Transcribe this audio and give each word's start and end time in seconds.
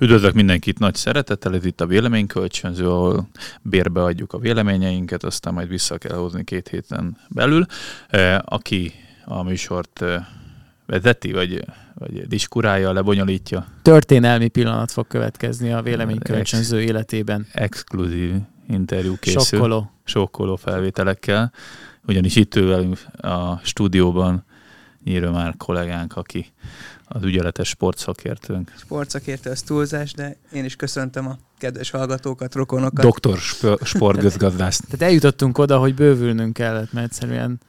Üdvözlök 0.00 0.34
mindenkit 0.34 0.78
nagy 0.78 0.94
szeretettel, 0.94 1.54
ez 1.54 1.64
itt 1.64 1.80
a 1.80 1.86
véleménykölcsönző, 1.86 2.88
ahol 2.90 3.28
bérbe 3.62 4.02
adjuk 4.02 4.32
a 4.32 4.38
véleményeinket, 4.38 5.24
aztán 5.24 5.54
majd 5.54 5.68
vissza 5.68 5.98
kell 5.98 6.16
hozni 6.16 6.44
két 6.44 6.68
héten 6.68 7.16
belül. 7.28 7.66
Aki 8.40 8.92
a 9.24 9.42
műsort 9.42 10.04
vezeti, 10.86 11.32
vagy, 11.32 11.64
vagy 11.94 12.26
diskurálja, 12.26 12.92
lebonyolítja. 12.92 13.66
Történelmi 13.82 14.48
pillanat 14.48 14.90
fog 14.90 15.06
következni 15.06 15.72
a 15.72 15.82
véleménykölcsönző 15.82 16.78
Ex- 16.78 16.88
életében. 16.88 17.46
Exkluzív 17.52 18.34
interjú 18.68 19.16
készül. 19.20 19.40
Sokkoló. 19.40 19.90
Sokkoló 20.04 20.56
felvételekkel. 20.56 21.52
Ugyanis 22.06 22.36
itt 22.36 22.54
ő 22.54 22.66
velünk 22.66 22.98
a 23.16 23.58
stúdióban 23.62 24.44
már 25.32 25.54
kollégánk, 25.56 26.16
aki 26.16 26.46
az 27.08 27.22
ügyeletes 27.22 27.68
sportszakértőnk. 27.68 28.72
Sportszakértő, 28.78 29.50
az 29.50 29.62
túlzás, 29.62 30.12
de 30.12 30.36
én 30.52 30.64
is 30.64 30.76
köszöntöm 30.76 31.26
a 31.28 31.36
kedves 31.58 31.90
hallgatókat, 31.90 32.54
rokonokat. 32.54 33.04
Doktor 33.04 33.38
sp- 33.38 33.84
sportgazdász. 33.84 34.80
Tehát 34.80 35.02
eljutottunk 35.02 35.58
oda, 35.58 35.78
hogy 35.78 35.94
bővülnünk 35.94 36.52
kellett, 36.52 36.92
mert 36.92 37.06
egyszerűen 37.06 37.60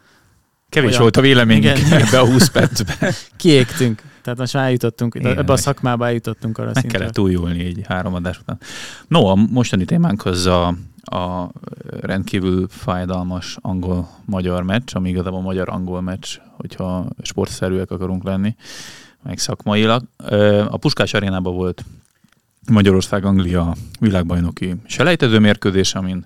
Kevés 0.69 0.89
olyan... 0.89 1.01
volt 1.01 1.17
a 1.17 1.21
vélemény 1.21 1.65
ebbe 1.91 2.19
a 2.19 2.25
20 2.25 2.49
percben. 2.49 3.11
Kiégtünk. 3.37 4.01
Tehát 4.21 4.39
most 4.39 4.53
már 4.53 4.63
eljutottunk, 4.63 5.15
Igen, 5.15 5.37
ebbe 5.37 5.53
a 5.53 5.57
szakmába 5.57 6.05
eljutottunk 6.05 6.57
arra 6.57 6.67
Meg 6.67 6.77
szintre. 6.77 6.97
kellett 6.97 7.19
újulni 7.19 7.65
egy 7.65 7.81
három 7.87 8.13
adás 8.13 8.39
után. 8.39 8.59
No, 9.07 9.25
a 9.25 9.35
mostani 9.35 9.85
témánk 9.85 10.25
az 10.25 10.45
a, 10.45 10.67
a 11.01 11.51
rendkívül 12.01 12.67
fájdalmas 12.69 13.57
angol-magyar 13.61 14.63
meccs, 14.63 14.91
ami 14.93 15.09
igazából 15.09 15.41
magyar-angol 15.41 16.01
meccs, 16.01 16.27
hogyha 16.57 17.05
sportszerűek 17.21 17.91
akarunk 17.91 18.23
lenni, 18.23 18.55
meg 19.27 19.37
szakmailag. 19.37 20.03
A 20.69 20.77
Puskás 20.77 21.13
arénában 21.13 21.55
volt 21.55 21.85
Magyarország-Anglia 22.71 23.75
világbajnoki 23.99 24.75
selejtező 24.85 25.39
mérkőzés, 25.39 25.93
amin 25.95 26.25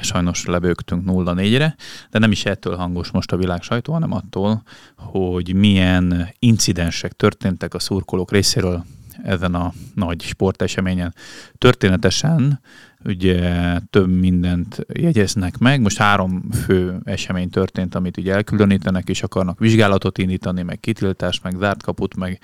sajnos 0.00 0.44
lebőgtünk 0.44 1.02
0-4-re, 1.06 1.76
de 2.10 2.18
nem 2.18 2.30
is 2.30 2.44
ettől 2.44 2.76
hangos 2.76 3.10
most 3.10 3.32
a 3.32 3.36
világ 3.36 3.62
sajtó, 3.62 3.92
hanem 3.92 4.12
attól, 4.12 4.62
hogy 4.96 5.54
milyen 5.54 6.28
incidensek 6.38 7.12
történtek 7.12 7.74
a 7.74 7.78
szurkolók 7.78 8.30
részéről 8.30 8.84
ezen 9.22 9.54
a 9.54 9.72
nagy 9.94 10.22
sporteseményen. 10.22 11.14
Történetesen 11.58 12.60
ugye 13.04 13.78
több 13.90 14.08
mindent 14.08 14.86
jegyeznek 14.92 15.58
meg. 15.58 15.80
Most 15.80 15.98
három 15.98 16.50
fő 16.64 17.00
esemény 17.04 17.50
történt, 17.50 17.94
amit 17.94 18.16
ugye 18.16 18.34
elkülönítenek, 18.34 19.08
és 19.08 19.22
akarnak 19.22 19.58
vizsgálatot 19.58 20.18
indítani, 20.18 20.62
meg 20.62 20.80
kitiltást, 20.80 21.42
meg 21.42 21.54
zárt 21.58 21.82
kaput, 21.82 22.16
meg, 22.16 22.40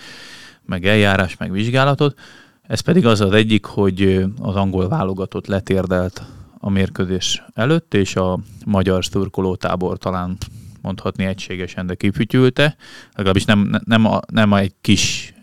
meg 0.65 0.87
eljárás, 0.87 1.37
meg 1.37 1.53
vizsgálatot. 1.53 2.19
Ez 2.63 2.81
pedig 2.81 3.07
az 3.07 3.21
az 3.21 3.33
egyik, 3.33 3.65
hogy 3.65 4.25
az 4.39 4.55
angol 4.55 4.89
válogatott 4.89 5.47
letérdelt 5.47 6.23
a 6.59 6.71
mérkőzés 6.71 7.43
előtt, 7.55 7.95
és 7.95 8.17
a 8.17 8.39
magyar 8.65 9.05
szurkolótábor 9.05 9.99
talán 9.99 10.37
mondhatni 10.83 11.25
egységesen, 11.25 11.87
de 11.87 11.95
kifütyülte. 11.95 12.77
Legalábbis 13.15 13.45
nem, 13.45 13.81
nem, 13.85 14.05
a, 14.05 14.21
nem 14.33 14.53
a 14.53 14.59
egy 14.59 14.75
kis 14.81 15.35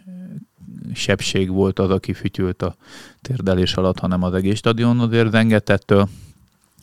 sebség 0.98 1.50
volt 1.50 1.80
az, 1.80 1.90
aki 1.90 2.14
fütyült 2.14 2.62
a 2.62 2.76
térdelés 3.22 3.74
alatt, 3.74 4.00
hanem 4.00 4.24
az 4.24 4.34
egész 4.34 4.58
stadion 4.58 5.00
azért 5.00 5.32
zengetett. 5.32 5.92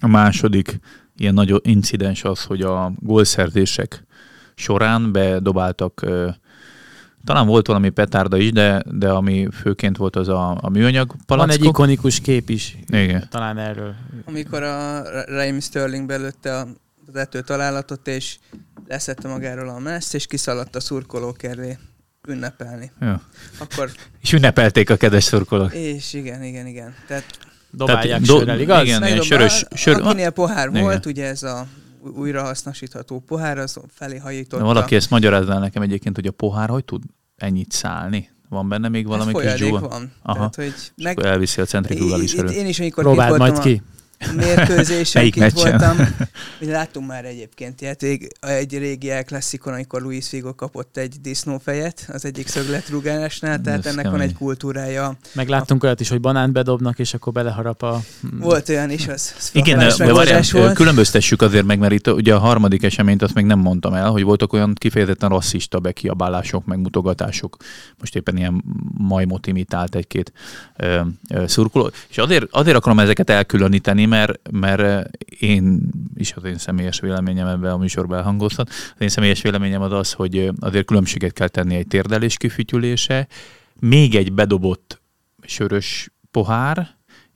A 0.00 0.06
második 0.06 0.80
ilyen 1.16 1.34
nagy 1.34 1.60
incidens 1.62 2.24
az, 2.24 2.42
hogy 2.42 2.62
a 2.62 2.92
gólszerzések 2.98 4.04
során 4.54 5.12
bedobáltak 5.12 6.04
talán 7.24 7.46
volt 7.46 7.66
valami 7.66 7.88
petárda 7.90 8.36
is, 8.36 8.52
de, 8.52 8.82
de 8.90 9.10
ami 9.10 9.48
főként 9.52 9.96
volt 9.96 10.16
az 10.16 10.28
a, 10.28 10.58
a 10.60 10.68
műanyag 10.68 11.14
palackok. 11.26 11.36
Van 11.36 11.50
egy 11.50 11.64
ikonikus 11.64 12.20
kép 12.20 12.50
is. 12.50 12.78
Igen. 12.86 13.28
Talán 13.30 13.58
erről. 13.58 13.94
Amikor 14.24 14.62
a 14.62 15.02
Raheem 15.26 15.60
Sterling 15.60 16.06
belőtte 16.06 16.66
az 17.06 17.16
ető 17.16 17.40
találatot, 17.40 18.08
és 18.08 18.36
leszette 18.88 19.28
magáról 19.28 19.68
a 19.68 19.78
meszt, 19.78 20.14
és 20.14 20.26
kiszaladt 20.26 20.76
a 20.76 20.80
szurkolók 20.80 21.42
elé 21.42 21.78
ünnepelni. 22.26 22.92
Ja. 23.00 23.20
Akkor... 23.58 23.90
És 24.20 24.32
ünnepelték 24.32 24.90
a 24.90 24.96
kedves 24.96 25.24
szurkolók. 25.24 25.74
És 25.74 26.12
igen, 26.12 26.42
igen, 26.42 26.66
igen. 26.66 26.94
Tehát 27.06 27.24
Dobálják 27.76 28.22
Tehát, 28.22 28.24
sörrel, 28.24 28.60
igaz? 28.60 28.82
Igen, 28.82 29.06
ilyen 29.06 29.20
sörös, 29.20 29.64
sör... 29.74 30.00
Akinél 30.00 30.30
pohár 30.30 30.68
igen. 30.68 30.82
volt, 30.82 31.06
ugye 31.06 31.26
ez 31.26 31.42
a 31.42 31.66
újrahasznosítható 32.16 33.20
pohár, 33.26 33.58
az 33.58 33.76
felé 33.94 34.16
hajította. 34.16 34.56
De 34.56 34.62
valaki 34.62 34.94
ezt 34.94 35.10
magyarázza 35.10 35.58
nekem 35.58 35.82
egyébként, 35.82 36.14
hogy 36.14 36.26
a 36.26 36.30
pohár 36.30 36.68
hogy 36.68 36.84
tud 36.84 37.02
ennyit 37.36 37.72
szállni? 37.72 38.30
Van 38.48 38.68
benne 38.68 38.88
még 38.88 39.06
valami 39.06 39.32
hát 39.32 39.42
kis 39.42 39.52
dzsuga? 39.52 39.88
van. 39.88 40.12
Aha. 40.22 40.36
Tehát, 40.36 40.54
hogy 40.54 40.92
meg... 41.04 41.20
elviszi 41.20 41.60
a 41.60 41.64
centrifugális 41.64 42.34
erő. 42.34 42.48
Én 42.48 42.66
is, 42.66 42.80
amikor 42.80 43.04
Próbáld 43.04 43.38
majd 43.38 43.58
ki. 43.58 43.82
Mérkőzésen 44.36 45.30
kint 45.30 45.52
voltam. 45.52 45.96
Mi 46.60 46.66
láttunk 46.66 47.06
már 47.06 47.24
egyébként 47.24 47.80
ilyet. 47.80 48.02
Egy 48.40 48.78
régi 48.78 49.10
El 49.10 49.24
Classicon, 49.24 49.72
amikor 49.72 50.02
Luis 50.02 50.28
Figo 50.28 50.54
kapott 50.54 50.96
egy 50.96 51.16
disznófejet 51.20 52.08
az 52.12 52.24
egyik 52.24 52.48
szögletrugásnál, 52.48 53.60
tehát 53.60 53.78
Ez 53.78 53.92
ennek 53.92 54.04
kemény. 54.04 54.18
van 54.18 54.28
egy 54.28 54.34
kultúrája. 54.34 55.16
Meg 55.32 55.48
láttunk 55.48 55.82
a... 55.82 55.86
olyat 55.86 56.00
is, 56.00 56.08
hogy 56.08 56.20
banánt 56.20 56.52
bedobnak, 56.52 56.98
és 56.98 57.14
akkor 57.14 57.32
beleharap 57.32 57.82
a... 57.82 58.00
Volt 58.40 58.68
olyan 58.68 58.90
is, 58.90 59.08
az, 59.08 59.34
az 59.38 59.50
Igen, 59.52 59.78
de 59.78 60.12
várjál, 60.12 60.42
volt. 60.52 60.74
különböztessük 60.74 61.42
azért 61.42 61.64
meg, 61.64 61.78
mert 61.78 61.92
itt 61.92 62.08
ugye 62.08 62.34
a 62.34 62.38
harmadik 62.38 62.82
eseményt 62.82 63.22
azt 63.22 63.34
még 63.34 63.44
nem 63.44 63.58
mondtam 63.58 63.94
el, 63.94 64.10
hogy 64.10 64.22
voltak 64.22 64.52
olyan 64.52 64.74
kifejezetten 64.74 65.28
rasszista 65.28 65.80
bekiabálások, 65.80 66.64
meg 66.64 66.78
mutogatások. 66.78 67.56
Most 67.98 68.16
éppen 68.16 68.36
ilyen 68.36 68.64
majmot 68.98 69.46
imitált 69.46 69.94
egy-két 69.94 70.32
ö, 70.76 71.00
ö, 71.30 71.46
szurkoló. 71.46 71.90
És 72.08 72.18
azért, 72.18 72.46
azért 72.50 72.76
akarom 72.76 72.98
ezeket 72.98 73.30
elkülöníteni, 73.30 74.04
mert, 74.14 74.50
mert 74.50 75.10
én 75.38 75.88
is 76.14 76.32
az 76.32 76.44
én 76.44 76.58
személyes 76.58 77.00
véleményem 77.00 77.46
ebben 77.46 77.72
a 77.72 77.76
műsorban 77.76 78.18
elhangozhat. 78.18 78.68
Az 78.68 79.00
én 79.00 79.08
személyes 79.08 79.42
véleményem 79.42 79.82
az 79.82 79.92
az, 79.92 80.12
hogy 80.12 80.50
azért 80.60 80.86
különbséget 80.86 81.32
kell 81.32 81.48
tenni 81.48 81.74
egy 81.74 81.86
térdelés 81.86 82.36
kifütyülése, 82.36 83.28
még 83.80 84.14
egy 84.14 84.32
bedobott 84.32 85.00
sörös 85.42 86.10
pohár, 86.30 86.93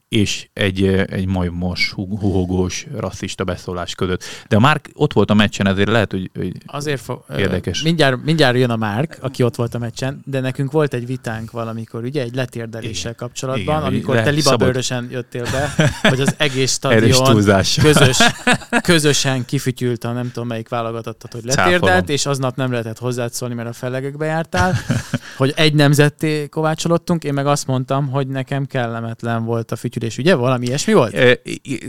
és 0.09 0.49
egy, 0.53 0.87
egy 0.87 1.27
majmos, 1.27 1.93
huhogós, 1.93 2.87
rasszista 2.97 3.45
beszólás 3.45 3.95
között. 3.95 4.25
De 4.49 4.57
a 4.57 4.61
Márk 4.61 4.91
ott 4.95 5.13
volt 5.13 5.31
a 5.31 5.35
meccsen, 5.35 5.67
ezért 5.67 5.89
lehet, 5.89 6.11
hogy, 6.11 6.31
hogy 6.35 6.53
Azért 6.67 7.01
fo- 7.01 7.25
érdekes. 7.39 7.83
Mindjárt, 7.83 8.25
mindjárt 8.25 8.57
jön 8.57 8.71
a 8.71 8.77
Márk, 8.77 9.19
aki 9.21 9.43
ott 9.43 9.55
volt 9.55 9.75
a 9.75 9.79
meccsen, 9.79 10.23
de 10.25 10.41
nekünk 10.41 10.73
volt 10.73 10.95
egy 10.95 11.07
vitánk 11.07 11.51
valamikor, 11.51 12.05
ugye, 12.05 12.23
egy 12.23 12.35
letérdeléssel 12.35 13.11
Igen. 13.11 13.15
kapcsolatban, 13.17 13.77
Igen, 13.77 13.83
amikor 13.83 14.15
le, 14.15 14.23
te 14.23 14.31
libabőrösen 14.31 15.09
jöttél 15.11 15.43
be, 15.43 15.75
hogy 16.09 16.21
az 16.21 16.35
egész 16.37 16.73
stadion 16.73 17.35
közös, 17.35 17.79
közösen 18.83 19.45
kifütyült 19.45 20.05
a 20.05 20.13
nem 20.13 20.31
tudom 20.33 20.49
melyik 20.49 20.69
válogatottat, 20.69 21.33
hogy 21.33 21.45
letérdelt, 21.45 21.83
Cáfolom. 21.83 22.05
és 22.07 22.27
aznap 22.27 22.57
nem 22.57 22.71
lehetett 22.71 22.99
hozzád 22.99 23.33
szólni, 23.33 23.55
mert 23.55 23.69
a 23.69 23.73
felegekbe 23.73 24.27
jártál, 24.27 24.75
hogy 25.37 25.53
egy 25.57 25.75
nemzetté 25.75 26.49
kovácsolottunk, 26.49 27.25
én 27.25 27.33
meg 27.33 27.47
azt 27.47 27.67
mondtam, 27.67 28.09
hogy 28.09 28.29
nekem 28.29 28.67
kellemetlen 28.67 29.45
volt 29.45 29.73
a 29.73 29.77
fütyű 29.77 29.98
kifütyülés, 29.99 30.19
ugye? 30.19 30.35
Valami 30.35 30.67
ilyesmi 30.67 30.93
volt? 30.93 31.15
E, 31.15 31.41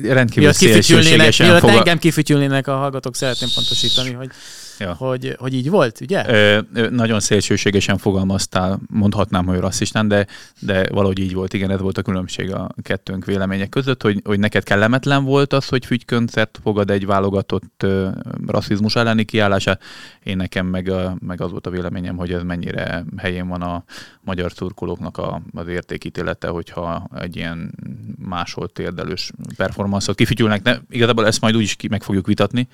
rendkívül 0.03 0.53
szélsőségesen 0.53 1.67
engem 1.67 1.97
kifütyülnének 1.97 2.67
a 2.67 2.75
hallgatók, 2.75 3.15
szeretném 3.15 3.49
pontosítani, 3.55 4.11
hogy 4.13 4.29
ja. 4.79 4.93
hogy, 4.93 5.35
hogy 5.39 5.53
így 5.53 5.69
volt, 5.69 6.01
ugye? 6.01 6.23
Ö, 6.27 6.89
nagyon 6.89 7.19
szélsőségesen 7.19 7.97
fogalmaztál, 7.97 8.79
mondhatnám, 8.89 9.45
hogy 9.45 9.59
rasszistán, 9.59 10.07
de, 10.07 10.27
de 10.59 10.87
valahogy 10.91 11.19
így 11.19 11.33
volt, 11.33 11.53
igen, 11.53 11.71
ez 11.71 11.79
volt 11.79 11.97
a 11.97 12.01
különbség 12.01 12.53
a 12.53 12.69
kettőnk 12.81 13.25
vélemények 13.25 13.69
között, 13.69 14.01
hogy, 14.01 14.21
hogy 14.23 14.39
neked 14.39 14.63
kellemetlen 14.63 15.23
volt 15.23 15.53
az, 15.53 15.67
hogy 15.67 15.85
fügyköncert 15.85 16.59
fogad 16.63 16.89
egy 16.89 17.05
válogatott 17.05 17.83
ö, 17.83 18.09
rasszizmus 18.47 18.95
elleni 18.95 19.23
kiállását, 19.23 19.83
én 20.23 20.37
nekem 20.37 20.65
meg, 20.65 20.89
a, 20.89 21.17
meg 21.19 21.41
az 21.41 21.51
volt 21.51 21.67
a 21.67 21.69
véleményem, 21.69 22.17
hogy 22.17 22.33
ez 22.33 22.43
mennyire 22.43 23.05
helyén 23.17 23.47
van 23.47 23.61
a 23.61 23.83
magyar 24.21 24.51
turkolóknak 24.51 25.17
a, 25.17 25.41
az 25.53 25.67
értékítélete, 25.67 26.47
hogyha 26.47 27.09
egy 27.15 27.35
ilyen 27.35 27.71
másolt 28.17 28.71
térdelős 28.71 29.31
performanszot 29.55 30.15
kifütyülnek. 30.15 30.61
De 30.61 30.81
igazából 30.89 31.25
ezt 31.25 31.41
majd 31.41 31.55
úgyis 31.55 31.75
ki, 31.75 31.87
meg 31.87 32.03
fogjuk 32.03 32.27
vitatni, 32.27 32.67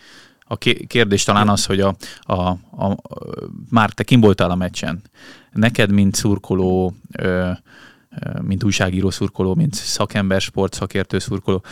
a 0.48 0.58
kérdés 0.88 1.24
talán 1.24 1.50
az, 1.50 1.66
hogy 1.66 1.80
a, 1.80 1.96
a, 2.22 2.34
a, 2.34 2.58
a 2.78 2.98
már 3.70 3.90
te 3.90 4.04
kim 4.04 4.22
voltál 4.22 4.50
a 4.50 4.56
meccsen. 4.56 5.02
Neked, 5.52 5.92
mint 5.92 6.16
szurkoló, 6.16 6.94
ö, 7.18 7.52
mint 8.42 8.64
újságíró 8.64 9.10
szurkoló, 9.10 9.56
mint 9.56 9.74
szakember, 9.74 10.42
sportszakértő 10.42 11.20
szurkoló. 11.20 11.64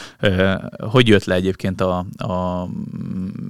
Hogy 0.78 1.08
jött 1.08 1.24
le 1.24 1.36
egyébként 1.36 1.81
a, 1.81 2.06
a 2.18 2.68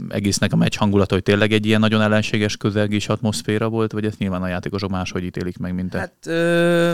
egésznek 0.09 0.53
a 0.53 0.55
meccs 0.55 0.77
hangulata, 0.77 1.13
hogy 1.13 1.23
tényleg 1.23 1.51
egy 1.51 1.65
ilyen 1.65 1.79
nagyon 1.79 2.01
ellenséges 2.01 2.57
közelgés 2.57 3.09
atmoszféra 3.09 3.69
volt, 3.69 3.91
vagy 3.91 4.05
ezt 4.05 4.17
nyilván 4.17 4.41
a 4.41 4.47
játékosok 4.47 4.89
máshogy 4.89 5.23
ítélik 5.23 5.57
meg, 5.57 5.73
mint 5.73 5.89
te? 5.89 5.97
Hát 5.97 6.13
ö, 6.25 6.93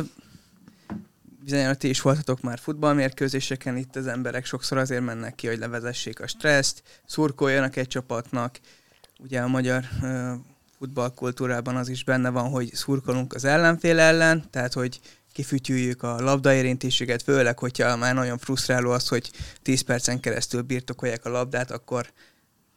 bizonyára 1.50 1.76
ti 1.76 1.90
is 1.90 2.02
voltatok 2.02 2.42
már 2.42 2.60
futballmérkőzéseken, 2.60 3.78
itt 3.78 3.96
az 3.96 4.08
emberek 4.08 4.46
sokszor 4.46 4.78
azért 4.78 5.04
mennek 5.04 5.36
ki, 5.36 5.48
hogy 5.48 5.58
levezessék 5.58 6.20
a 6.20 6.28
stresszt, 6.28 6.84
szurkoljanak 7.06 7.76
egy 7.76 7.88
csapatnak. 7.88 8.60
Ugye 9.20 9.42
a 9.42 9.48
magyar 9.48 9.84
uh, 10.02 10.32
futballkultúrában 10.78 11.76
az 11.76 11.90
is 11.90 12.04
benne 12.04 12.30
van, 12.30 12.50
hogy 12.50 12.74
szurkolunk 12.74 13.34
az 13.34 13.46
ellenfél 13.46 14.00
ellen, 14.00 14.50
tehát 14.50 14.74
hogy 14.74 15.00
kifütyüljük 15.32 16.04
a 16.04 16.22
labdaérintésüket, 16.22 17.22
főleg, 17.22 17.60
hogyha 17.60 17.96
már 17.96 18.14
nagyon 18.14 18.38
frusztráló 18.38 18.92
az, 18.92 19.08
hogy 19.08 19.32
10 19.62 19.82
percen 19.82 20.20
keresztül 20.20 20.62
birtokolják 20.62 21.26
a 21.26 21.30
labdát, 21.30 21.72
akkor 21.72 22.12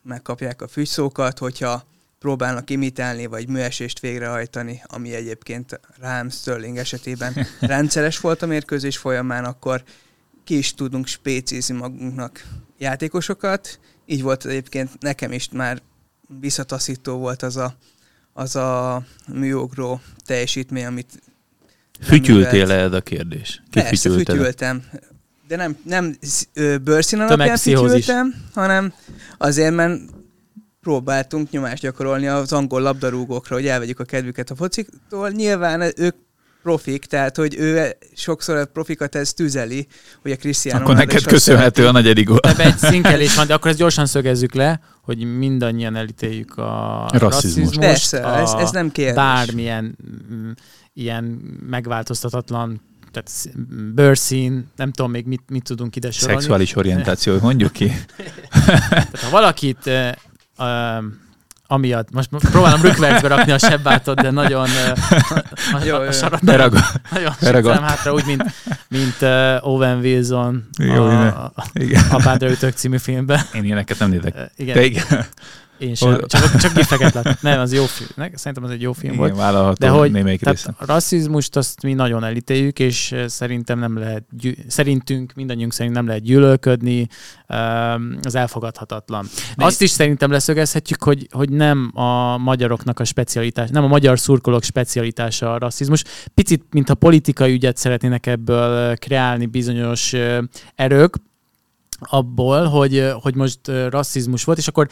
megkapják 0.02 0.62
a 0.62 0.68
fügyszókat, 0.68 1.38
hogyha 1.38 1.84
próbálnak 2.22 2.70
imitálni, 2.70 3.26
vagy 3.26 3.48
műesést 3.48 4.00
végrehajtani, 4.00 4.82
ami 4.86 5.14
egyébként 5.14 5.80
rám 6.00 6.30
Sterling 6.30 6.76
esetében 6.76 7.46
rendszeres 7.60 8.20
volt 8.20 8.42
a 8.42 8.46
mérkőzés 8.46 8.96
folyamán, 8.96 9.44
akkor 9.44 9.82
ki 10.44 10.58
is 10.58 10.74
tudunk 10.74 11.06
spécizni 11.06 11.74
magunknak 11.74 12.46
játékosokat. 12.78 13.78
Így 14.06 14.22
volt 14.22 14.44
egyébként 14.44 14.90
nekem 15.00 15.32
is 15.32 15.48
már 15.52 15.82
visszataszító 16.40 17.16
volt 17.16 17.42
az 17.42 17.56
a, 17.56 17.76
az 18.32 18.56
a 18.56 19.02
műogró 19.32 20.00
teljesítmény, 20.24 20.84
amit 20.84 21.22
Fütyültél 22.02 22.66
le 22.66 22.74
ez 22.74 22.92
a 22.92 23.00
kérdés? 23.00 23.62
Ki 23.70 23.80
Persze, 23.80 24.10
fütyültem. 24.10 24.82
De 25.48 25.56
nem, 25.56 25.76
nem 25.84 26.16
bőrszín 26.82 27.20
alapján 27.20 27.56
fütyültem, 27.56 28.34
hanem 28.52 28.92
azért, 29.38 29.74
mert 29.74 30.00
próbáltunk 30.82 31.50
nyomást 31.50 31.82
gyakorolni 31.82 32.26
az 32.26 32.52
angol 32.52 32.80
labdarúgókra, 32.80 33.54
hogy 33.54 33.66
elvegyük 33.66 34.00
a 34.00 34.04
kedvüket 34.04 34.50
a 34.50 34.54
fociktól. 34.54 35.30
Nyilván 35.30 35.92
ők 35.96 36.14
profik, 36.62 37.04
tehát 37.04 37.36
hogy 37.36 37.54
ő 37.58 37.96
sokszor 38.14 38.56
a 38.56 38.64
profikat 38.64 39.14
ez 39.14 39.32
tüzeli, 39.32 39.86
hogy 40.22 40.30
a 40.30 40.36
Cristiano 40.36 40.82
Akkor 40.82 40.94
neked 40.94 41.24
köszönhető 41.24 41.86
a 41.86 41.92
negyedik 41.92 42.26
gól. 42.26 42.38
Ebben 42.42 42.66
egy 42.66 42.76
szinkelés 42.76 43.34
van, 43.34 43.46
de 43.46 43.54
akkor 43.54 43.70
ezt 43.70 43.78
gyorsan 43.78 44.06
szögezzük 44.06 44.54
le, 44.54 44.80
hogy 45.02 45.38
mindannyian 45.38 45.96
elítéljük 45.96 46.56
a 46.56 47.08
rasszizmust. 47.12 47.78
Persze, 47.78 48.26
a 48.26 48.38
ez, 48.38 48.52
ez 48.52 48.70
nem 48.70 48.90
kérdés. 48.92 49.14
Bármilyen 49.14 49.98
mm, 50.32 50.50
ilyen 50.92 51.24
megváltoztatatlan 51.70 52.80
tehát 53.12 53.58
bőrszín, 53.94 54.70
nem 54.76 54.92
tudom 54.92 55.10
még 55.10 55.26
mit, 55.26 55.42
mit 55.48 55.64
tudunk 55.64 55.96
ide 55.96 56.10
sorolni. 56.10 56.40
Szexuális 56.40 56.76
orientáció, 56.76 57.38
mondjuk 57.40 57.72
ki. 57.72 57.92
tehát 58.88 59.18
ha 59.18 59.30
valakit 59.30 59.90
uh, 60.58 60.64
uh, 60.66 61.04
amiatt, 61.66 62.10
most 62.10 62.28
próbálom 62.50 62.82
rükvercbe 62.82 63.28
rakni 63.28 63.52
a 63.52 63.58
sebbátot, 63.58 64.20
de 64.20 64.30
nagyon 64.30 64.68
uh, 64.68 65.84
jó, 65.86 65.96
a, 65.96 66.06
a 66.06 66.12
sarat, 66.12 66.44
Beragad. 66.44 66.82
nagyon 67.10 67.32
Beragad. 67.40 67.78
hátra, 67.78 68.12
úgy, 68.12 68.26
mint, 68.26 68.44
mint 68.88 69.16
uh, 69.20 69.68
Owen 69.68 69.98
Wilson 69.98 70.68
jó, 70.78 71.04
a, 71.04 71.26
a, 71.26 71.52
a 72.10 72.20
Bádra 72.24 72.54
című 72.54 72.98
filmben. 72.98 73.40
Én 73.54 73.64
ilyeneket 73.64 73.98
nem 73.98 74.10
nézek. 74.10 74.34
Uh, 74.34 74.42
igen. 74.56 74.74
De 74.74 74.84
igen. 74.84 75.26
Én 75.82 75.94
sem, 75.94 76.20
csak, 76.26 76.56
csak 76.56 76.74
gifeket 76.74 77.14
lát. 77.14 77.42
Nem, 77.42 77.60
az 77.60 77.72
jó 77.72 77.84
film. 77.84 78.30
Szerintem 78.34 78.64
az 78.64 78.70
egy 78.70 78.80
jó 78.82 78.92
film 78.92 79.12
Igen, 79.12 79.34
volt. 79.34 79.78
De 79.78 79.88
hogy 79.88 80.38
tehát 80.40 80.74
a 80.76 80.84
rasszizmust 80.86 81.56
azt 81.56 81.82
mi 81.82 81.92
nagyon 81.92 82.24
elítéljük, 82.24 82.78
és 82.78 83.14
szerintem 83.26 83.78
nem 83.78 83.98
lehet, 83.98 84.24
szerintünk, 84.68 85.32
mindannyiunk 85.34 85.72
szerint 85.72 85.94
nem 85.94 86.06
lehet 86.06 86.22
gyűlölködni, 86.22 87.08
az 88.22 88.34
elfogadhatatlan. 88.34 89.28
De 89.56 89.64
azt 89.64 89.82
is 89.82 89.90
szerintem 89.90 90.30
leszögezhetjük, 90.30 91.02
hogy, 91.02 91.26
hogy 91.30 91.50
nem 91.50 91.90
a 91.94 92.36
magyaroknak 92.38 93.00
a 93.00 93.04
specialitás, 93.04 93.70
nem 93.70 93.84
a 93.84 93.88
magyar 93.88 94.18
szurkolók 94.18 94.62
specialitása 94.62 95.52
a 95.52 95.58
rasszizmus. 95.58 96.04
Picit, 96.34 96.64
mint 96.70 96.90
a 96.90 96.94
politikai 96.94 97.52
ügyet 97.52 97.76
szeretnének 97.76 98.26
ebből 98.26 98.96
kreálni 98.96 99.46
bizonyos 99.46 100.14
erők, 100.74 101.16
abból, 102.00 102.64
hogy, 102.64 103.12
hogy 103.20 103.34
most 103.34 103.60
rasszizmus 103.88 104.44
volt, 104.44 104.58
és 104.58 104.68
akkor 104.68 104.88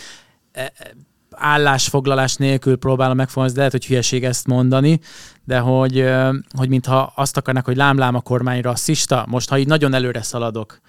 állásfoglalás 1.30 2.34
nélkül 2.34 2.76
próbálom 2.76 3.16
megfogalmazni, 3.16 3.54
de 3.54 3.64
lehet, 3.64 3.72
hogy 3.72 3.86
hülyeség 3.86 4.24
ezt 4.24 4.46
mondani, 4.46 5.00
de 5.44 5.58
hogy, 5.58 6.04
hogy 6.56 6.68
mintha 6.68 7.12
azt 7.16 7.36
akarnak, 7.36 7.64
hogy 7.64 7.76
lámlám 7.76 8.14
a 8.14 8.20
kormány 8.20 8.60
rasszista, 8.60 9.24
most 9.28 9.48
ha 9.48 9.58
így 9.58 9.66
nagyon 9.66 9.94
előre 9.94 10.22
szaladok, 10.22 10.80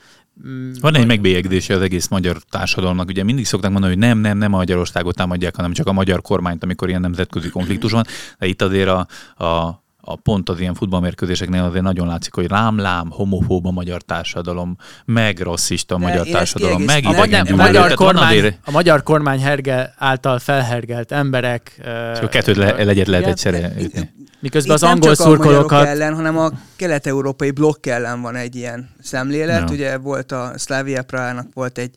mm, 0.47 0.71
van 0.81 0.95
egy 0.95 1.05
megbélyegzése 1.05 1.75
az 1.75 1.81
egész 1.81 2.07
magyar 2.07 2.37
társadalomnak. 2.49 3.07
Ugye 3.07 3.23
mindig 3.23 3.45
szokták 3.45 3.71
mondani, 3.71 3.93
hogy 3.93 4.01
nem, 4.01 4.17
nem, 4.17 4.37
nem 4.37 4.53
a 4.53 4.57
Magyarországot 4.57 5.15
támadják, 5.15 5.55
hanem 5.55 5.73
csak 5.73 5.87
a 5.87 5.91
magyar 5.91 6.21
kormányt, 6.21 6.63
amikor 6.63 6.89
ilyen 6.89 7.01
nemzetközi 7.01 7.49
konfliktus 7.49 7.91
van. 7.91 8.05
De 8.39 8.45
itt 8.45 8.61
azért 8.61 8.89
a, 8.89 9.07
a 9.45 9.83
a 10.01 10.15
pont 10.15 10.49
az 10.49 10.59
ilyen 10.59 10.73
futballmérkőzéseknél 10.73 11.63
azért 11.63 11.83
nagyon 11.83 12.07
látszik, 12.07 12.33
hogy 12.33 12.47
rám-lám, 12.47 13.09
homofób 13.09 13.65
a 13.65 13.71
magyar 13.71 14.01
társadalom, 14.01 14.75
meg 15.05 15.39
rasszista 15.39 15.95
a 15.95 15.99
De 15.99 16.05
magyar 16.05 16.27
társadalom, 16.27 16.81
meg 16.81 17.05
a, 17.05 17.11
magyar, 17.11 17.51
a, 17.51 17.55
magyar 17.55 17.93
kormány, 17.93 18.37
azért... 18.37 18.57
a 18.65 18.71
magyar 18.71 19.03
kormány 19.03 19.41
herge 19.41 19.93
által 19.97 20.39
felhergelt 20.39 21.11
emberek... 21.11 21.81
Uh, 22.21 22.29
kettőt 22.29 22.55
le, 22.55 22.83
legyet 22.83 23.07
lehet 23.07 23.27
egyszerre 23.27 23.71
ütni. 23.79 24.09
Miközben 24.39 24.75
Itt 24.75 24.83
az 24.83 24.89
angol 24.89 25.15
szurkolókat... 25.15 25.85
ellen, 25.85 26.15
hanem 26.15 26.37
a 26.37 26.49
kelet-európai 26.75 27.51
blokk 27.51 27.85
ellen 27.85 28.21
van 28.21 28.35
egy 28.35 28.55
ilyen 28.55 28.89
szemlélet. 29.01 29.65
No. 29.65 29.73
Ugye 29.73 29.97
volt 29.97 30.31
a 30.31 30.53
Slavia 30.57 31.03
Prahának 31.03 31.47
volt 31.53 31.77
egy, 31.77 31.91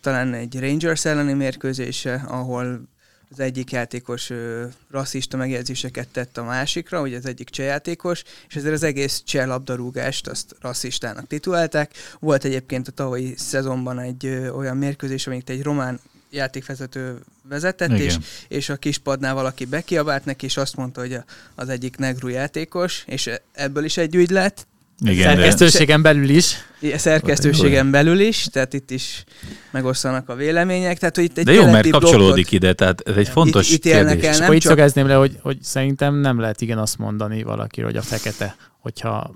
talán 0.00 0.34
egy 0.34 0.60
Rangers 0.60 1.04
elleni 1.04 1.32
mérkőzése, 1.32 2.24
ahol 2.28 2.93
az 3.34 3.40
egyik 3.40 3.70
játékos 3.70 4.30
ö, 4.30 4.64
rasszista 4.90 5.36
megjegyzéseket 5.36 6.08
tett 6.08 6.38
a 6.38 6.44
másikra, 6.44 7.00
ugye 7.00 7.16
az 7.16 7.26
egyik 7.26 7.50
csehjátékos, 7.50 8.22
és 8.48 8.54
ezért 8.54 8.74
az 8.74 8.82
egész 8.82 9.22
cseh 9.24 9.46
labdarúgást 9.46 10.26
azt 10.26 10.56
rasszistának 10.60 11.26
titulálták. 11.26 11.92
Volt 12.20 12.44
egyébként 12.44 12.88
a 12.88 12.92
tavalyi 12.92 13.34
szezonban 13.36 13.98
egy 13.98 14.26
ö, 14.26 14.48
olyan 14.48 14.76
mérkőzés, 14.76 15.26
amit 15.26 15.50
egy 15.50 15.62
román 15.62 16.00
játékvezető 16.30 17.18
vezetett, 17.48 17.98
és, 17.98 18.18
és 18.48 18.68
a 18.68 18.76
kispadnál 18.76 19.34
valaki 19.34 19.64
bekiabált 19.64 20.24
neki, 20.24 20.44
és 20.44 20.56
azt 20.56 20.76
mondta, 20.76 21.00
hogy 21.00 21.14
a, 21.14 21.24
az 21.54 21.68
egyik 21.68 21.96
negru 21.96 22.28
játékos, 22.28 23.04
és 23.06 23.30
ebből 23.52 23.84
is 23.84 23.96
egy 23.96 24.14
ügy 24.14 24.30
lett, 24.30 24.66
igen, 25.00 25.36
szerkesztőségen 25.36 26.02
de... 26.02 26.12
belül 26.12 26.28
is. 26.28 26.56
Szerkesztőségen 26.96 27.90
belül 27.90 28.20
is, 28.20 28.46
tehát 28.52 28.72
itt 28.72 28.90
is 28.90 29.24
megosztanak 29.70 30.28
a 30.28 30.34
vélemények. 30.34 30.98
Tehát, 30.98 31.14
hogy 31.16 31.24
itt 31.24 31.38
egy 31.38 31.44
de 31.44 31.52
jó, 31.52 31.70
mert 31.70 31.90
kapcsolódik 31.90 32.32
blokkot, 32.32 32.52
ide, 32.52 32.72
tehát 32.72 33.08
ez 33.08 33.16
egy 33.16 33.28
fontos 33.28 33.70
itt, 33.70 33.74
itt 33.74 33.92
kérdés. 33.92 34.24
El, 34.24 34.32
nem 34.32 34.42
akkor 34.42 34.58
csak... 34.58 34.96
így 34.96 35.04
le, 35.04 35.14
hogy, 35.14 35.38
hogy 35.42 35.58
szerintem 35.62 36.14
nem 36.14 36.40
lehet 36.40 36.60
igen 36.60 36.78
azt 36.78 36.98
mondani 36.98 37.42
valakiről, 37.42 37.90
hogy 37.90 37.98
a 37.98 38.02
fekete, 38.02 38.56
hogyha... 38.80 39.34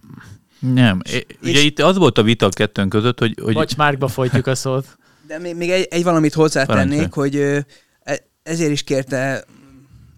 Nem, 0.58 1.00
és, 1.10 1.24
ugye 1.42 1.60
itt 1.60 1.80
az 1.80 1.96
volt 1.96 2.18
a 2.18 2.22
vita 2.22 2.46
a 2.46 2.48
kettőnk 2.48 2.88
között, 2.88 3.18
hogy... 3.18 3.34
hogy... 3.42 3.54
Bocs, 3.54 3.76
Márkba 3.76 4.08
folytjuk 4.08 4.46
a 4.46 4.54
szót. 4.54 4.98
De 5.26 5.38
még, 5.38 5.56
még 5.56 5.70
egy, 5.70 5.86
egy 5.90 6.02
valamit 6.02 6.34
hozzátennék, 6.34 7.12
hogy 7.12 7.36
e, 7.36 8.18
ezért 8.42 8.70
is 8.70 8.82
kérte 8.82 9.44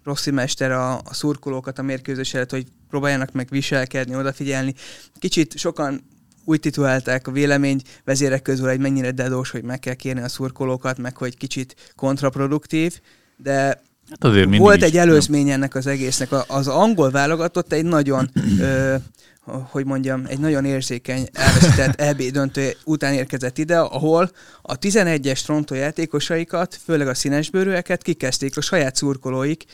Rossi 0.03 0.31
Mester 0.31 0.71
a, 0.71 0.93
a 0.93 1.13
szurkolókat 1.13 1.79
a 1.79 1.81
mérkőzés 1.81 2.33
előtt, 2.33 2.49
hogy 2.49 2.65
próbáljanak 2.89 3.31
meg 3.31 3.47
viselkedni, 3.49 4.15
odafigyelni. 4.15 4.73
Kicsit 5.19 5.57
sokan 5.57 6.03
úgy 6.45 6.59
titulálták 6.59 7.27
a 7.27 7.31
vélemény 7.31 7.81
vezérek 8.03 8.41
közül, 8.41 8.67
hogy 8.67 8.79
mennyire 8.79 9.11
dedós, 9.11 9.49
hogy 9.49 9.63
meg 9.63 9.79
kell 9.79 9.93
kérni 9.93 10.21
a 10.21 10.29
szurkolókat, 10.29 10.97
meg 10.97 11.17
hogy 11.17 11.37
kicsit 11.37 11.75
kontraproduktív, 11.95 12.99
de 13.37 13.61
hát 14.09 14.23
azért 14.23 14.57
volt 14.57 14.83
egy 14.83 14.97
előzmény 14.97 15.49
ennek 15.49 15.75
az 15.75 15.87
egésznek. 15.87 16.29
Az 16.47 16.67
angol 16.67 17.11
válogatott 17.11 17.73
egy 17.73 17.85
nagyon 17.85 18.29
ö, 18.59 18.95
hogy 19.43 19.85
mondjam, 19.85 20.25
egy 20.27 20.39
nagyon 20.39 20.65
érzékeny 20.65 21.27
elveszített 21.33 22.01
EB 22.09 22.21
döntő 22.21 22.75
után 22.85 23.13
érkezett 23.13 23.57
ide, 23.57 23.79
ahol 23.79 24.31
a 24.61 24.79
11-es 24.79 25.45
Toronto 25.45 25.75
játékosaikat, 25.75 26.79
főleg 26.85 27.07
a 27.07 27.13
színesbőrűeket 27.13 28.01
kikezdték 28.01 28.57
a 28.57 28.61
saját 28.61 28.95
szurkolóik, 28.95 29.65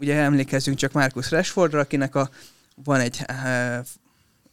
ugye 0.00 0.14
emlékezzünk 0.14 0.76
csak 0.76 0.92
Marcus 0.92 1.30
Rashfordra, 1.30 1.80
akinek 1.80 2.14
a, 2.14 2.30
van 2.84 3.00
egy 3.00 3.24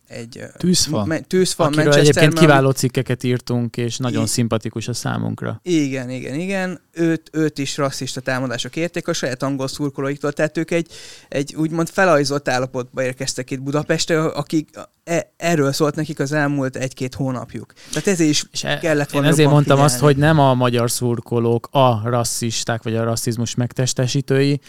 egy 0.08 0.44
tűzfa, 0.58 1.06
me, 1.06 1.20
tűzfa 1.20 1.64
Akiről 1.64 1.84
Manchester 1.84 2.16
egyébként 2.24 2.40
kiváló 2.40 2.72
cikkeket 2.72 3.24
írtunk, 3.24 3.78
és 3.78 3.98
nagyon 3.98 4.24
I- 4.24 4.28
szimpatikus 4.28 4.88
a 4.88 4.94
számunkra. 4.94 5.60
Igen, 5.64 6.10
igen, 6.10 6.40
igen. 6.40 6.82
Őt, 6.94 7.30
őt 7.32 7.58
is 7.58 7.78
rasszista 7.78 8.22
támadások 8.22 8.76
érték 8.76 9.08
a 9.08 9.14
saját 9.14 9.44
angol 9.44 9.68
szurkolóiktól, 9.68 10.32
tehát 10.32 10.58
ők 10.58 10.72
egy, 10.72 10.88
egy 11.28 11.56
úgymond 11.56 11.90
felajzott 11.90 12.50
állapotba 12.50 13.04
érkeztek 13.04 13.52
itt 13.52 13.62
Budapestre, 13.62 14.26
akik 14.26 14.70
e, 15.04 15.34
erről 15.38 15.72
szólt 15.72 15.96
nekik 15.96 16.20
az 16.20 16.32
elmúlt 16.32 16.76
egy-két 16.76 17.16
hónapjuk. 17.16 17.74
Tehát 17.90 18.08
ezért 18.08 18.30
is 18.30 18.44
és 18.52 18.64
e, 18.64 18.78
kellett 18.80 19.12
volna 19.12 19.28
Én 19.28 19.34
ezért 19.34 19.50
mondtam 19.50 19.76
figyelni. 19.76 19.94
azt, 19.94 20.04
hogy 20.04 20.18
nem 20.18 20.40
a 20.40 20.54
magyar 20.54 20.92
szurkolók 20.92 21.68
a 21.72 22.10
rasszisták, 22.10 22.84
vagy 22.84 22.96
a 22.96 23.04
rasszizmus 23.04 23.56
megtestesítői, 23.56 24.60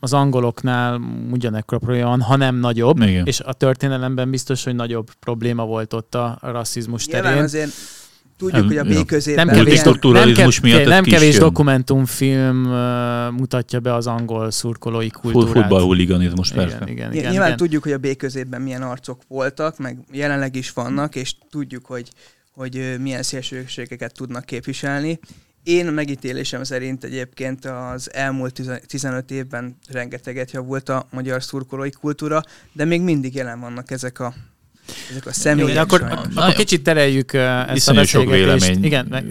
az 0.00 0.12
angoloknál 0.12 1.00
ugyanekkor 1.30 1.78
probléma 1.78 2.08
van, 2.08 2.20
ha 2.20 2.36
nem 2.36 2.56
nagyobb, 2.56 3.00
Igen. 3.00 3.26
és 3.26 3.40
a 3.40 3.52
történelemben 3.52 4.30
biztos, 4.30 4.64
hogy 4.64 4.74
nagyobb 4.74 5.10
probléma 5.20 5.64
volt 5.64 5.92
ott 5.92 6.14
a 6.14 6.38
rasszizmus 6.40 7.04
terén. 7.04 7.22
Nyilván 7.22 7.44
azért 7.44 7.72
tudjuk, 8.36 8.66
hogy 8.66 8.76
a 8.76 8.84
B 8.84 9.04
közében... 9.04 9.46
Nem 9.46 9.54
kevés, 9.54 9.82
nem, 9.82 10.32
kev, 10.32 10.50
miatt 10.62 10.84
nem 10.84 11.04
kevés 11.04 11.38
dokumentumfilm 11.38 12.64
uh, 12.64 13.38
mutatja 13.38 13.80
be 13.80 13.94
az 13.94 14.06
angol 14.06 14.50
szurkolói 14.50 15.10
kultúrát. 15.10 15.52
Futballhuliganizmus, 15.52 16.52
persze. 16.52 16.74
Igen, 16.74 16.88
igen, 16.88 17.12
igen, 17.12 17.30
Nyilván 17.30 17.46
igen. 17.46 17.58
tudjuk, 17.58 17.82
hogy 17.82 17.92
a 17.92 17.98
B 17.98 18.16
közében 18.16 18.62
milyen 18.62 18.82
arcok 18.82 19.22
voltak, 19.28 19.78
meg 19.78 19.98
jelenleg 20.12 20.56
is 20.56 20.70
vannak, 20.70 21.14
és 21.14 21.34
tudjuk, 21.50 21.86
hogy, 21.86 22.08
hogy 22.54 22.96
milyen 23.00 23.22
szélsőségeket 23.22 24.14
tudnak 24.14 24.44
képviselni. 24.44 25.18
Én 25.62 25.86
megítélésem 25.86 26.64
szerint 26.64 27.04
egyébként 27.04 27.64
az 27.64 28.14
elmúlt 28.14 28.60
15 28.86 29.30
évben 29.30 29.76
rengeteget 29.88 30.50
javult 30.50 30.88
a 30.88 31.06
magyar 31.10 31.42
szurkolói 31.42 31.90
kultúra, 31.90 32.42
de 32.72 32.84
még 32.84 33.00
mindig 33.00 33.34
jelen 33.34 33.60
vannak 33.60 33.90
ezek 33.90 34.20
a 34.20 34.34
ezek 35.10 35.26
a 35.26 35.32
személyek. 35.32 35.76
akkor, 35.76 36.02
akkor 36.34 36.54
kicsit 36.54 36.82
tereljük 36.82 37.32
ezt 37.32 37.88
a 37.88 38.04
sok 38.04 38.30
vélemény 38.30 38.84
Igen, 38.84 39.06
meg... 39.10 39.24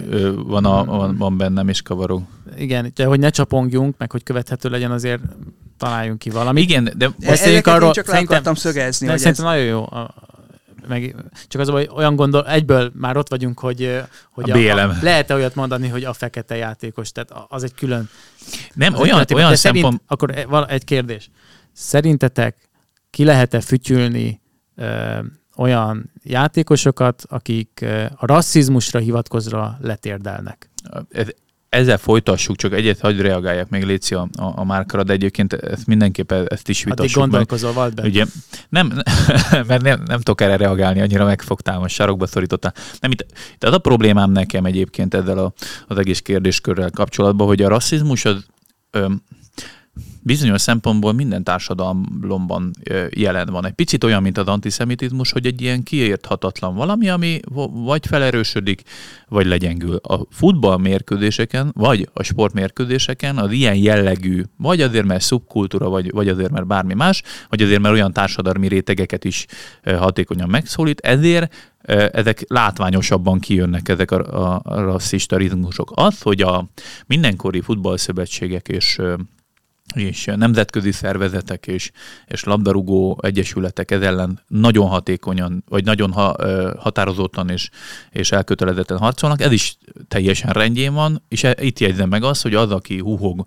van, 0.47 0.65
a, 0.65 0.85
van, 0.85 1.17
van 1.17 1.37
bennem 1.37 1.69
is 1.69 1.81
kavaró. 1.81 2.27
Igen, 2.57 2.91
de 2.95 3.05
hogy 3.05 3.19
ne 3.19 3.29
csapongjunk, 3.29 3.97
meg 3.97 4.11
hogy 4.11 4.23
követhető 4.23 4.69
legyen, 4.69 4.91
azért 4.91 5.21
találjunk 5.77 6.19
ki 6.19 6.29
valami. 6.29 6.61
Igen, 6.61 6.93
de 6.97 7.09
beszéljünk 7.19 7.67
arról. 7.67 7.93
Csak 7.93 8.05
szerintem, 8.05 8.31
akartam 8.31 8.55
szögezni. 8.55 9.07
De 9.07 9.17
szerintem 9.17 9.45
ez... 9.45 9.51
nagyon 9.51 9.65
jó. 9.65 9.83
A, 9.83 10.13
meg 10.91 11.15
csak 11.47 11.61
az, 11.61 11.69
hogy 11.69 11.89
olyan 11.95 12.15
gondol, 12.15 12.47
egyből 12.47 12.91
már 12.93 13.17
ott 13.17 13.29
vagyunk, 13.29 13.59
hogy, 13.59 14.01
hogy 14.31 14.51
a, 14.51 14.55
a, 14.55 14.89
a 14.89 14.95
lehet-e 15.01 15.33
olyat 15.33 15.55
mondani, 15.55 15.87
hogy 15.87 16.03
a 16.03 16.13
fekete 16.13 16.55
játékos, 16.55 17.11
tehát 17.11 17.45
az 17.47 17.63
egy 17.63 17.73
külön... 17.73 18.09
Nem, 18.73 18.93
olyan, 18.93 19.15
olyan, 19.15 19.25
olyan 19.33 19.55
szempont... 19.55 19.83
Szerint, 19.83 20.01
akkor 20.07 20.37
e- 20.37 20.73
egy 20.73 20.83
kérdés. 20.83 21.29
Szerintetek 21.73 22.69
ki 23.09 23.23
lehet-e 23.23 23.61
fütyülni 23.61 24.41
ö, 24.75 25.19
olyan 25.55 26.11
játékosokat, 26.23 27.23
akik 27.29 27.85
a 28.15 28.25
rasszizmusra 28.25 28.99
hivatkozva 28.99 29.77
letérdelnek? 29.81 30.69
Ez, 31.71 31.81
ezzel 31.81 31.97
folytassuk, 31.97 32.55
csak 32.55 32.73
egyet 32.73 32.99
hagyj 32.99 33.21
reagáljak 33.21 33.69
még 33.69 33.83
Léci 33.83 34.15
a, 34.15 34.27
a, 34.37 34.51
a 34.55 34.63
márkra, 34.63 35.03
de 35.03 35.13
egyébként 35.13 35.53
ezt 35.53 35.87
mindenképpen 35.87 36.47
ezt 36.47 36.69
is 36.69 36.83
vitassuk 36.83 37.21
Addig 37.21 37.31
gondolkozol, 37.31 37.73
vald 37.73 37.93
be. 37.93 38.03
Ugye, 38.03 38.25
nem, 38.69 38.91
mert 39.67 39.81
nem, 39.81 40.03
nem 40.05 40.17
tudok 40.17 40.41
erre 40.41 40.55
reagálni, 40.55 41.01
annyira 41.01 41.25
megfogtál, 41.25 41.79
most 41.79 41.95
sarokba 41.95 42.25
szorítottál. 42.25 42.73
Nem, 42.99 43.11
itt, 43.11 43.25
az 43.59 43.73
a 43.73 43.77
problémám 43.77 44.31
nekem 44.31 44.65
egyébként 44.65 45.13
ezzel 45.13 45.37
a, 45.37 45.53
az 45.87 45.97
egész 45.97 46.19
kérdéskörrel 46.19 46.89
kapcsolatban, 46.89 47.47
hogy 47.47 47.61
a 47.61 47.67
rasszizmus 47.67 48.25
az, 48.25 48.45
öm, 48.91 49.21
bizonyos 50.23 50.61
szempontból 50.61 51.13
minden 51.13 51.43
társadalomban 51.43 52.71
jelen 53.09 53.47
van. 53.51 53.65
Egy 53.65 53.73
picit 53.73 54.03
olyan, 54.03 54.21
mint 54.21 54.37
az 54.37 54.47
antiszemitizmus, 54.47 55.31
hogy 55.31 55.45
egy 55.45 55.61
ilyen 55.61 55.83
kiérthatatlan 55.83 56.75
valami, 56.75 57.09
ami 57.09 57.39
vagy 57.71 58.05
felerősödik, 58.05 58.81
vagy 59.27 59.45
legyengül. 59.45 59.95
A 59.95 60.25
futballmérkőzéseken, 60.29 61.71
vagy 61.73 62.09
a 62.13 62.23
sportmérkőzéseken 62.23 63.37
az 63.37 63.51
ilyen 63.51 63.75
jellegű, 63.75 64.43
vagy 64.57 64.81
azért, 64.81 65.05
mert 65.05 65.23
szubkultúra, 65.23 65.89
vagy, 65.89 66.11
vagy 66.11 66.27
azért, 66.29 66.51
mert 66.51 66.67
bármi 66.67 66.93
más, 66.93 67.23
vagy 67.49 67.61
azért, 67.61 67.81
mert 67.81 67.93
olyan 67.93 68.13
társadalmi 68.13 68.67
rétegeket 68.67 69.23
is 69.23 69.45
hatékonyan 69.83 70.49
megszólít, 70.49 70.99
ezért 70.99 71.71
ezek 72.11 72.43
látványosabban 72.47 73.39
kijönnek 73.39 73.89
ezek 73.89 74.11
a, 74.11 74.61
a, 74.63 74.81
rasszista 74.81 75.37
ritmusok. 75.37 75.91
Az, 75.95 76.21
hogy 76.21 76.41
a 76.41 76.69
mindenkori 77.07 77.61
futballszövetségek 77.61 78.67
és 78.67 78.99
és 79.95 80.25
nemzetközi 80.35 80.91
szervezetek 80.91 81.67
és, 81.67 81.91
és 82.25 82.43
labdarúgó 82.43 83.19
egyesületek 83.21 83.91
ez 83.91 84.01
ellen 84.01 84.39
nagyon 84.47 84.87
hatékonyan, 84.87 85.63
vagy 85.69 85.85
nagyon 85.85 86.11
ha, 86.11 86.35
határozottan 86.77 87.49
és, 87.49 87.69
és 88.09 88.31
elkötelezetten 88.31 88.97
harcolnak. 88.97 89.41
Ez 89.41 89.51
is 89.51 89.77
teljesen 90.07 90.51
rendjén 90.51 90.93
van, 90.93 91.23
és 91.27 91.43
e, 91.43 91.55
itt 91.59 91.79
jegyzem 91.79 92.09
meg 92.09 92.23
azt, 92.23 92.41
hogy 92.41 92.55
az, 92.55 92.71
aki 92.71 92.99
huhog 92.99 93.45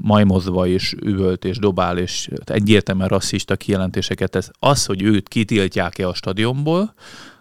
majmozva 0.00 0.66
és 0.66 0.94
üvölt 1.02 1.44
és 1.44 1.58
dobál, 1.58 1.98
és 1.98 2.28
egyértelműen 2.44 3.08
rasszista 3.08 3.56
kijelentéseket 3.56 4.30
tesz, 4.30 4.50
az, 4.58 4.84
hogy 4.84 5.02
őt 5.02 5.28
kitiltják-e 5.28 6.08
a 6.08 6.14
stadionból, 6.14 6.94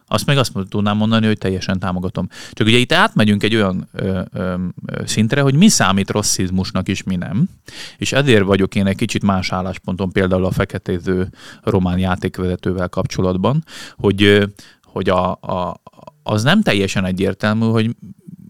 azt 0.10 0.26
meg 0.26 0.38
azt 0.38 0.52
tudnám 0.70 0.98
mondani, 0.98 1.26
hogy 1.26 1.38
teljesen 1.38 1.80
támogatom. 1.80 2.28
Csak 2.52 2.68
ugye 2.68 2.78
itt 2.78 2.92
átmegyünk 2.92 3.44
egy 3.44 3.56
olyan 3.56 3.88
ö, 3.94 4.22
ö, 4.32 4.56
szintre, 5.06 5.42
hogy 5.42 5.56
mi 5.56 5.68
számít 5.68 6.10
rasszizmusnak 6.10 6.88
és 6.88 7.04
mi 7.04 7.16
nem. 7.16 7.50
És 7.98 8.12
ezért 8.12 8.44
vagyok 8.44 8.76
én 8.76 8.88
egy 8.88 8.96
kicsit 8.96 9.24
más 9.24 9.52
állásponton 9.52 10.12
például 10.12 10.46
a 10.46 10.52
feketéző 10.52 11.30
román 11.64 11.98
játékvezetővel 11.98 12.90
kapcsolatban, 12.90 13.64
hogy, 13.96 14.50
hogy 14.84 15.10
a, 15.10 15.32
a, 15.32 15.82
az 16.24 16.44
nem 16.44 16.62
teljesen 16.62 17.06
egyértelmű, 17.06 17.66
hogy 17.66 17.96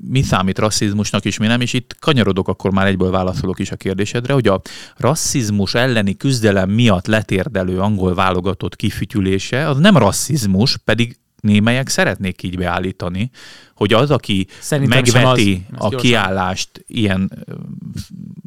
mi 0.07 0.21
számít 0.21 0.59
rasszizmusnak 0.59 1.25
és 1.25 1.37
mi 1.37 1.47
nem, 1.47 1.61
és 1.61 1.73
itt 1.73 1.95
kanyarodok, 1.99 2.47
akkor 2.47 2.71
már 2.71 2.87
egyből 2.87 3.11
válaszolok 3.11 3.59
is 3.59 3.71
a 3.71 3.75
kérdésedre, 3.75 4.33
hogy 4.33 4.47
a 4.47 4.61
rasszizmus 4.97 5.73
elleni 5.73 6.17
küzdelem 6.17 6.69
miatt 6.69 7.07
letérdelő 7.07 7.79
angol 7.79 8.13
válogatott 8.13 8.75
kifütyülése, 8.75 9.67
az 9.67 9.77
nem 9.77 9.97
rasszizmus, 9.97 10.77
pedig 10.77 11.17
némelyek 11.39 11.87
szeretnék 11.89 12.43
így 12.43 12.57
beállítani, 12.57 13.29
hogy 13.75 13.93
az, 13.93 14.11
aki 14.11 14.47
Szerintem 14.59 15.01
megveti 15.03 15.65
az, 15.77 15.93
a 15.93 15.97
kiállást 15.97 16.83
ilyen 16.87 17.45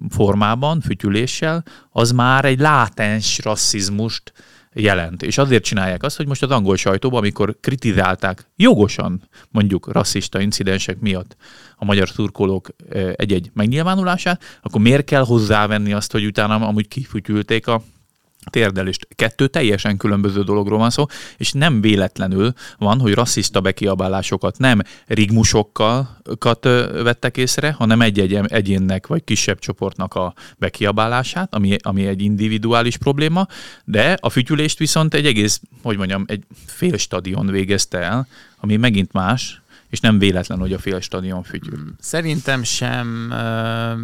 formában, 0.09 0.81
fütyüléssel, 0.81 1.65
az 1.91 2.11
már 2.11 2.45
egy 2.45 2.59
látens 2.59 3.39
rasszizmust 3.39 4.33
jelent. 4.75 5.23
És 5.23 5.39
azért 5.39 5.65
csinálják 5.65 6.03
azt, 6.03 6.17
hogy 6.17 6.27
most 6.27 6.43
az 6.43 6.51
angol 6.51 6.77
sajtóban, 6.77 7.19
amikor 7.19 7.57
kritizálták 7.61 8.51
jogosan 8.57 9.29
mondjuk 9.51 9.93
rasszista 9.93 10.41
incidensek 10.41 10.99
miatt 10.99 11.37
a 11.77 11.85
magyar 11.85 12.09
szurkolók 12.09 12.69
egy-egy 13.15 13.51
megnyilvánulását, 13.55 14.43
akkor 14.63 14.81
miért 14.81 15.05
kell 15.05 15.25
hozzávenni 15.25 15.93
azt, 15.93 16.13
hogy 16.13 16.25
utána 16.25 16.67
amúgy 16.67 16.89
kifütyülték 16.89 17.67
a 17.67 17.83
térdelést. 18.51 19.09
Kettő 19.15 19.47
teljesen 19.47 19.97
különböző 19.97 20.43
dologról 20.43 20.79
van 20.79 20.91
szó, 20.91 21.05
és 21.37 21.53
nem 21.53 21.81
véletlenül 21.81 22.53
van, 22.79 23.01
hogy 23.01 23.15
rasszista 23.15 23.61
bekiabálásokat 23.61 24.59
nem 24.59 24.81
rigmusokkal 25.07 26.21
vettek 27.03 27.37
észre, 27.37 27.73
hanem 27.73 28.01
egy-egy 28.01 28.35
egyénnek 28.35 29.07
vagy 29.07 29.25
kisebb 29.25 29.59
csoportnak 29.59 30.15
a 30.15 30.35
bekiabálását, 30.59 31.55
ami, 31.55 31.77
ami 31.83 32.07
egy 32.07 32.23
individuális 32.23 32.97
probléma, 32.97 33.47
de 33.85 34.17
a 34.21 34.31
fütyülést 34.31 34.79
viszont 34.79 35.15
egy 35.15 35.27
egész, 35.27 35.61
hogy 35.83 35.97
mondjam, 35.97 36.25
egy 36.27 36.45
fél 36.67 36.97
stadion 36.97 37.47
végezte 37.47 37.99
el, 37.99 38.27
ami 38.61 38.77
megint 38.77 39.13
más, 39.13 39.62
és 39.93 40.01
nem 40.01 40.19
véletlen, 40.19 40.59
hogy 40.59 40.73
a 40.73 40.79
fél 40.79 41.01
stadion 41.01 41.43
fütyül. 41.43 41.79
Mm, 41.79 41.89
szerintem 41.99 42.63
sem 42.63 43.29
uh, 43.31 44.01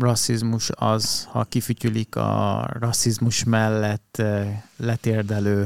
rasszizmus 0.00 0.70
az, 0.74 1.24
ha 1.30 1.44
kifütyülik 1.44 2.16
a 2.16 2.66
rasszizmus 2.78 3.44
mellett 3.44 4.16
uh, 4.18 4.46
letérdelő, 4.76 5.62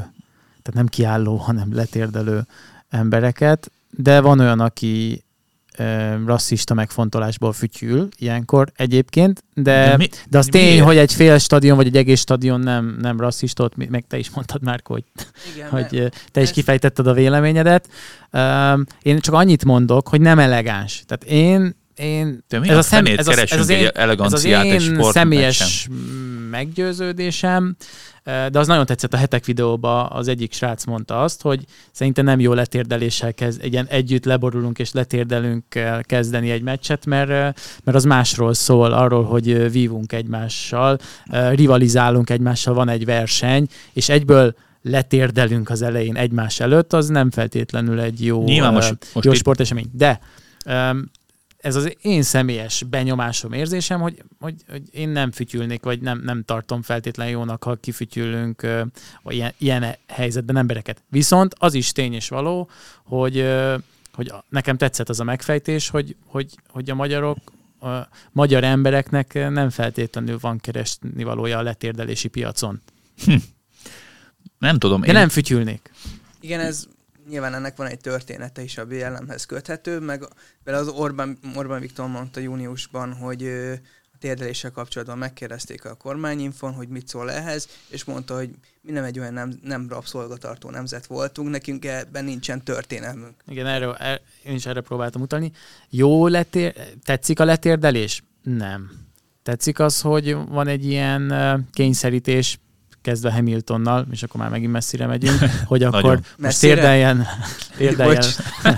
tehát 0.61 0.73
nem 0.73 0.87
kiálló, 0.87 1.35
hanem 1.35 1.75
letérdelő 1.75 2.45
embereket, 2.89 3.71
de 3.89 4.21
van 4.21 4.39
olyan, 4.39 4.59
aki 4.59 5.23
rasszista 6.25 6.73
megfontolásból 6.73 7.53
fütyül 7.53 8.07
ilyenkor 8.17 8.71
egyébként, 8.75 9.43
de, 9.53 9.89
de, 9.89 9.97
mi, 9.97 10.09
de 10.29 10.37
az 10.37 10.45
tény, 10.45 10.69
miért? 10.69 10.85
hogy 10.85 10.97
egy 10.97 11.13
fél 11.13 11.37
stadion 11.37 11.75
vagy 11.75 11.87
egy 11.87 11.97
egész 11.97 12.19
stadion 12.19 12.59
nem, 12.59 12.97
nem 13.01 13.19
rasszista, 13.19 13.63
ott 13.63 13.89
meg 13.89 14.05
te 14.07 14.17
is 14.17 14.29
mondtad 14.29 14.63
már, 14.63 14.81
hogy, 14.83 15.03
Igen, 15.55 15.69
hogy 15.69 16.11
te 16.31 16.41
is 16.41 16.51
kifejtetted 16.51 17.07
a 17.07 17.13
véleményedet. 17.13 17.89
Én 19.01 19.19
csak 19.19 19.33
annyit 19.33 19.65
mondok, 19.65 20.07
hogy 20.07 20.21
nem 20.21 20.39
elegáns. 20.39 21.03
Tehát 21.05 21.23
én 21.23 21.75
én, 21.95 22.43
ez, 22.49 22.77
a 22.77 22.81
szem, 22.81 23.05
ez, 23.05 23.27
az, 23.27 23.37
ez, 23.37 23.59
az 23.59 23.69
én, 23.69 23.87
ez 23.87 24.33
az 24.33 24.43
én 24.43 25.01
személyes 25.01 25.87
meggyőződésem, 26.49 27.75
de 28.27 28.59
az 28.59 28.67
nagyon 28.67 28.85
tetszett 28.85 29.13
a 29.13 29.17
hetek 29.17 29.45
videóban, 29.45 30.07
az 30.11 30.27
egyik 30.27 30.53
srác 30.53 30.85
mondta 30.85 31.21
azt, 31.21 31.41
hogy 31.41 31.65
szerintem 31.91 32.25
nem 32.25 32.39
jó 32.39 32.53
letérdeléssel 32.53 33.33
kezd, 33.33 33.63
ilyen 33.65 33.85
együtt 33.89 34.25
leborulunk 34.25 34.79
és 34.79 34.91
letérdelünk 34.91 35.63
kezdeni 36.01 36.49
egy 36.49 36.61
meccset, 36.61 37.05
mert, 37.05 37.29
mert 37.83 37.97
az 37.97 38.03
másról 38.03 38.53
szól, 38.53 38.91
arról, 38.91 39.23
hogy 39.23 39.71
vívunk 39.71 40.13
egymással, 40.13 40.97
rivalizálunk 41.51 42.29
egymással, 42.29 42.73
van 42.73 42.89
egy 42.89 43.05
verseny, 43.05 43.67
és 43.93 44.09
egyből 44.09 44.55
letérdelünk 44.81 45.69
az 45.69 45.81
elején 45.81 46.15
egymás 46.15 46.59
előtt, 46.59 46.93
az 46.93 47.07
nem 47.07 47.31
feltétlenül 47.31 47.99
egy 47.99 48.25
jó, 48.25 48.43
Nyilván 48.43 48.73
most, 48.73 48.95
most 49.13 49.25
jó 49.25 49.33
sportesemény. 49.33 49.89
De 49.93 50.19
ez 51.67 51.75
az 51.75 51.95
én 52.01 52.21
személyes 52.21 52.83
benyomásom, 52.83 53.53
érzésem, 53.53 54.01
hogy, 54.01 54.23
hogy, 54.39 54.55
hogy 54.69 54.81
én 54.91 55.09
nem 55.09 55.31
fütyülnék, 55.31 55.83
vagy 55.83 56.01
nem, 56.01 56.21
nem 56.23 56.43
tartom 56.43 56.81
feltétlenül 56.81 57.33
jónak, 57.33 57.63
ha 57.63 57.75
kifütyülünk 57.75 58.61
vagy 59.23 59.35
ilyen, 59.35 59.53
ilyen 59.57 59.95
helyzetben 60.07 60.57
embereket. 60.57 61.03
Viszont 61.09 61.55
az 61.57 61.73
is 61.73 61.91
tény 61.91 62.13
és 62.13 62.29
való, 62.29 62.69
hogy, 63.03 63.45
hogy 64.13 64.33
nekem 64.49 64.77
tetszett 64.77 65.09
az 65.09 65.19
a 65.19 65.23
megfejtés, 65.23 65.89
hogy, 65.89 66.15
hogy, 66.25 66.55
hogy 66.69 66.89
a 66.89 66.95
magyarok, 66.95 67.37
a 67.79 67.87
magyar 68.31 68.63
embereknek 68.63 69.33
nem 69.33 69.69
feltétlenül 69.69 70.37
van 70.41 70.57
keresni 70.57 71.23
valója 71.23 71.57
a 71.57 71.61
letérdelési 71.61 72.27
piacon. 72.27 72.81
Hm. 73.25 73.35
Nem 74.59 74.77
tudom. 74.77 75.01
De 75.01 75.07
én... 75.07 75.13
nem 75.13 75.29
fütyülnék. 75.29 75.91
Igen, 76.39 76.59
ez 76.59 76.87
nyilván 77.29 77.53
ennek 77.53 77.77
van 77.77 77.87
egy 77.87 77.99
története 77.99 78.61
is 78.61 78.77
a 78.77 78.85
BLM-hez 78.85 79.45
köthető, 79.45 79.99
meg 79.99 80.23
vele 80.63 80.77
az 80.77 80.87
Orbán, 80.87 81.37
Orbán 81.55 81.79
Viktor 81.79 82.07
mondta 82.07 82.39
júniusban, 82.39 83.13
hogy 83.13 83.43
a 84.13 84.17
térdeléssel 84.19 84.71
kapcsolatban 84.71 85.17
megkérdezték 85.17 85.85
a 85.85 85.95
kormányinfon, 85.95 86.73
hogy 86.73 86.87
mit 86.87 87.07
szól 87.07 87.31
ehhez, 87.31 87.67
és 87.89 88.03
mondta, 88.03 88.35
hogy 88.35 88.49
mi 88.81 88.91
nem 88.91 89.03
egy 89.03 89.19
olyan 89.19 89.33
nem, 89.33 89.59
nem 89.63 89.87
rabszolgatartó 89.89 90.69
nemzet 90.69 91.05
voltunk, 91.05 91.49
nekünk 91.49 91.85
ebben 91.85 92.23
nincsen 92.23 92.63
történelmünk. 92.63 93.35
Igen, 93.47 93.65
erről, 93.65 93.95
er, 93.95 94.21
én 94.43 94.55
is 94.55 94.65
erre 94.65 94.81
próbáltam 94.81 95.21
utalni. 95.21 95.51
Jó 95.89 96.27
letér, 96.27 96.73
tetszik 97.03 97.39
a 97.39 97.45
letérdelés? 97.45 98.23
Nem. 98.43 98.91
Tetszik 99.43 99.79
az, 99.79 100.01
hogy 100.01 100.33
van 100.33 100.67
egy 100.67 100.85
ilyen 100.85 101.33
kényszerítés, 101.71 102.59
kezdve 103.07 103.31
Hamiltonnal, 103.31 104.07
és 104.11 104.23
akkor 104.23 104.41
már 104.41 104.49
megint 104.49 104.71
messzire 104.71 105.05
megyünk, 105.05 105.39
hogy 105.65 105.83
akkor 105.89 106.19
most 106.37 106.59
térdeljen, 106.59 107.27
térdeljen, 107.77 108.23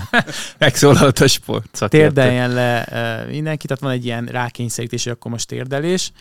Megszólalt 0.58 1.18
a 1.18 1.26
sport. 1.26 1.84
Térdeljen 1.88 2.52
le 2.52 2.86
uh, 2.90 3.30
mindenki, 3.30 3.66
tehát 3.66 3.82
van 3.82 3.92
egy 3.92 4.04
ilyen 4.04 4.24
rákényszerítés, 4.24 5.02
hogy 5.04 5.12
akkor 5.12 5.30
most 5.30 5.46
térdelés. 5.46 6.12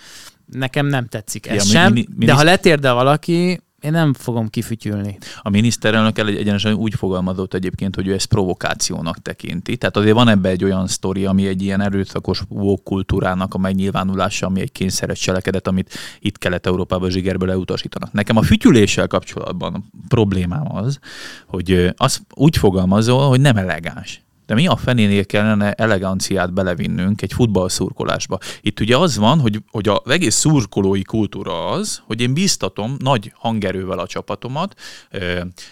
Nekem 0.46 0.86
nem 0.86 1.08
tetszik 1.08 1.48
ez 1.48 1.56
ja, 1.56 1.80
sem, 1.80 1.94
mi, 1.94 2.08
mi, 2.16 2.26
de 2.26 2.34
ha 2.34 2.44
letérdel 2.44 2.94
valaki, 2.94 3.62
én 3.82 3.92
nem 3.92 4.14
fogom 4.14 4.48
kifütyülni. 4.50 5.18
A 5.42 5.50
miniszterelnök 5.50 6.18
el 6.18 6.28
egyenesen 6.28 6.74
úgy 6.74 6.94
fogalmazott 6.94 7.54
egyébként, 7.54 7.96
hogy 7.96 8.08
ő 8.08 8.14
ezt 8.14 8.26
provokációnak 8.26 9.22
tekinti. 9.22 9.78
Tehát 9.78 9.98
azért 9.98 10.14
van 10.14 10.28
ebbe 10.28 10.50
egy 10.50 10.64
olyan 10.64 10.88
sztori, 10.88 11.26
ami 11.26 11.48
egy 11.48 11.62
ilyen 11.62 11.82
erőszakos 11.82 12.44
kultúrának 12.84 13.54
a 13.54 13.58
megnyilvánulása, 13.58 14.46
ami 14.46 14.62
egy 14.62 14.72
kényszeres 14.72 15.20
cselekedet, 15.20 15.68
amit 15.68 15.94
itt 16.20 16.38
Kelet-Európában 16.38 17.10
zsigerből 17.10 17.52
elutasítanak. 17.52 18.12
Nekem 18.12 18.38
a 18.38 18.42
fütyüléssel 18.42 19.08
kapcsolatban 19.08 19.74
a 19.74 19.82
problémám 20.08 20.76
az, 20.76 21.00
hogy 21.48 21.94
az 21.98 22.22
úgy 22.34 22.58
fogalmazol, 22.58 23.28
hogy 23.28 23.42
nem 23.42 23.58
elegáns. 23.58 24.22
De 24.50 24.56
mi 24.56 24.68
a 24.68 24.76
fenénél 24.76 25.26
kellene 25.26 25.74
eleganciát 25.74 26.54
belevinnünk 26.54 27.22
egy 27.22 27.34
futballszurkolásba? 27.34 28.38
Itt 28.62 28.80
ugye 28.80 28.98
az 28.98 29.18
van, 29.18 29.40
hogy, 29.40 29.60
hogy 29.72 29.88
az 29.88 30.12
egész 30.12 30.36
szurkolói 30.36 31.02
kultúra 31.02 31.70
az, 31.70 32.02
hogy 32.06 32.22
én 32.22 32.34
biztatom 32.34 32.96
nagy 33.00 33.32
hangerővel 33.36 34.00
a 34.00 34.08
csapatomat, 34.08 34.76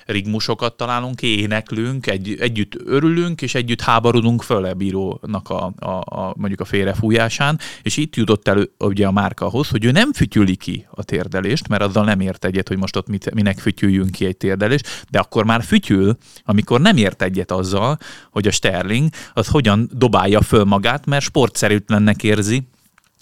rigmusokat 0.05 0.77
találunk, 0.77 1.21
éneklünk, 1.21 2.07
egy, 2.07 2.35
együtt 2.39 2.75
örülünk, 2.85 3.41
és 3.41 3.55
együtt 3.55 3.81
háborodunk 3.81 4.41
föl 4.41 4.73
bírónak 4.73 5.49
a, 5.49 5.73
a, 5.79 5.89
a, 5.89 6.33
mondjuk 6.35 6.59
a 6.59 6.65
félrefújásán, 6.65 7.59
és 7.81 7.97
itt 7.97 8.15
jutott 8.15 8.47
el 8.47 8.69
ugye 8.79 9.07
a 9.07 9.11
márkahoz, 9.11 9.69
hogy 9.69 9.85
ő 9.85 9.91
nem 9.91 10.13
fütyüli 10.13 10.55
ki 10.55 10.87
a 10.91 11.03
térdelést, 11.03 11.67
mert 11.67 11.81
azzal 11.81 12.03
nem 12.03 12.19
ért 12.19 12.45
egyet, 12.45 12.67
hogy 12.67 12.77
most 12.77 12.95
ott 12.95 13.07
mit, 13.07 13.33
minek 13.33 13.59
fütyüljünk 13.59 14.11
ki 14.11 14.25
egy 14.25 14.37
térdelést, 14.37 15.05
de 15.09 15.19
akkor 15.19 15.45
már 15.45 15.63
fütyül, 15.63 16.17
amikor 16.43 16.81
nem 16.81 16.97
ért 16.97 17.21
egyet 17.21 17.51
azzal, 17.51 17.97
hogy 18.31 18.47
a 18.47 18.51
Sterling, 18.67 19.09
az 19.33 19.47
hogyan 19.47 19.89
dobálja 19.93 20.41
föl 20.41 20.63
magát, 20.63 21.05
mert 21.05 21.23
sportszerűtlennek 21.23 22.23
érzi, 22.23 22.67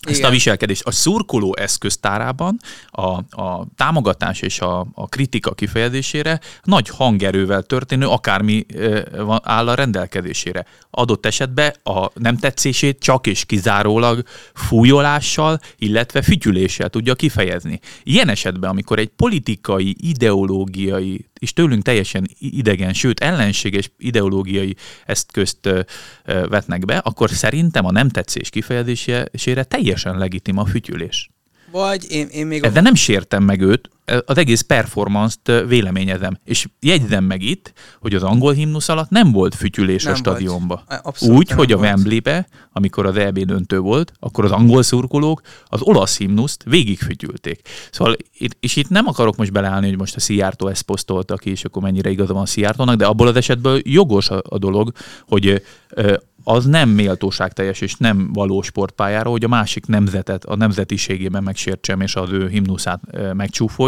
ezt 0.06 0.18
Igen. 0.18 0.30
a 0.30 0.34
viselkedést. 0.34 0.86
A 0.86 0.92
szurkoló 0.92 1.56
eszköztárában 1.56 2.58
a, 2.90 3.42
a 3.42 3.68
támogatás 3.76 4.42
és 4.42 4.60
a, 4.60 4.88
a 4.94 5.08
kritika 5.08 5.54
kifejezésére 5.54 6.40
nagy 6.64 6.90
hangerővel 6.90 7.64
történő 7.64 8.08
akármi 8.08 8.66
áll 9.44 9.68
a 9.68 9.74
rendelkezésére. 9.74 10.66
Adott 10.92 11.26
esetben 11.26 11.74
a 11.84 12.10
nem 12.14 12.38
tetszését 12.38 13.00
csak 13.00 13.28
és 13.28 13.46
kizárólag 13.46 14.24
fújolással, 14.54 15.60
illetve 15.78 16.22
fütyüléssel 16.22 16.90
tudja 16.90 17.16
kifejezni. 17.16 17.80
Ilyen 18.04 18.30
esetben, 18.30 18.70
amikor 18.70 19.00
egy 19.00 19.12
politikai, 19.16 19.96
ideológiai 20.00 21.26
és 21.40 21.54
tőlünk 21.54 21.84
teljesen 21.84 22.28
idegen, 22.40 22.94
sőt 22.94 23.20
ellenséges 23.20 23.92
ideológiai 23.98 24.76
eszközt 25.06 25.70
vetnek 26.26 26.86
be, 26.86 26.98
akkor 26.98 27.30
szerintem 27.30 27.86
a 27.86 27.92
nem 27.92 28.10
tetszés 28.10 28.50
kifejezésére 28.50 29.64
teljesen 29.64 30.18
legitim 30.18 30.58
a 30.58 30.66
fütyülés. 30.66 31.30
Vagy 31.72 32.06
én, 32.10 32.28
én 32.28 32.48
még... 32.48 32.62
De 32.62 32.82
nem 32.82 32.96
sértem 32.96 33.44
meg 33.44 33.62
őt, 33.62 33.90
az 34.26 34.38
egész 34.38 34.62
performance-t 34.62 35.52
véleményezem. 35.68 36.40
És 36.44 36.68
jegyzem 36.80 37.24
meg 37.24 37.42
itt, 37.42 37.74
hogy 38.00 38.14
az 38.14 38.24
angol 38.24 38.54
himnusz 38.54 38.90
alatt 38.90 39.10
nem 39.10 39.32
volt 39.32 39.56
fütyülés 39.56 40.04
nem 40.04 40.14
a 40.14 40.16
stadionba. 40.16 40.84
Úgy, 41.20 41.50
hogy 41.50 41.72
a 41.72 41.78
Wembley-be, 41.78 42.48
amikor 42.72 43.06
az 43.06 43.18
EB 43.18 43.40
döntő 43.40 43.80
volt, 43.80 44.12
akkor 44.20 44.46
az 44.46 44.52
angol 44.52 44.84
szurkolók 44.84 45.42
az 45.66 45.82
olasz 45.82 46.18
himnuszt 46.18 46.64
végigfütyülték. 46.64 47.62
Szóval, 47.92 48.16
és 48.60 48.76
itt 48.76 48.90
nem 48.90 49.08
akarok 49.08 49.36
most 49.36 49.52
beleállni, 49.52 49.88
hogy 49.88 49.98
most 49.98 50.16
a 50.16 50.20
Szijjártó 50.20 50.68
ezt 50.68 50.82
posztolta 50.82 51.36
ki, 51.36 51.50
és 51.50 51.64
akkor 51.64 51.82
mennyire 51.82 52.10
igaza 52.10 52.34
van 52.34 52.46
Szijjártónak, 52.46 52.96
de 52.96 53.06
abból 53.06 53.28
az 53.28 53.36
esetből 53.36 53.80
jogos 53.84 54.30
a, 54.30 54.42
a 54.50 54.58
dolog, 54.58 54.92
hogy 55.28 55.62
az 56.48 56.66
nem 56.66 56.90
méltóság 56.90 57.54
teljes 57.54 57.82
és 57.82 57.96
nem 57.96 58.34
való 58.34 58.62
sportpályára, 58.62 59.30
hogy 59.30 59.44
a 59.44 59.48
másik 59.48 59.86
nemzetet 59.86 60.46
a 60.46 60.56
nemzetiségében 60.56 61.44
megsértsem 61.44 62.02
és 62.02 62.16
az 62.16 62.32
ő 62.32 62.48
himnuszát 62.48 63.00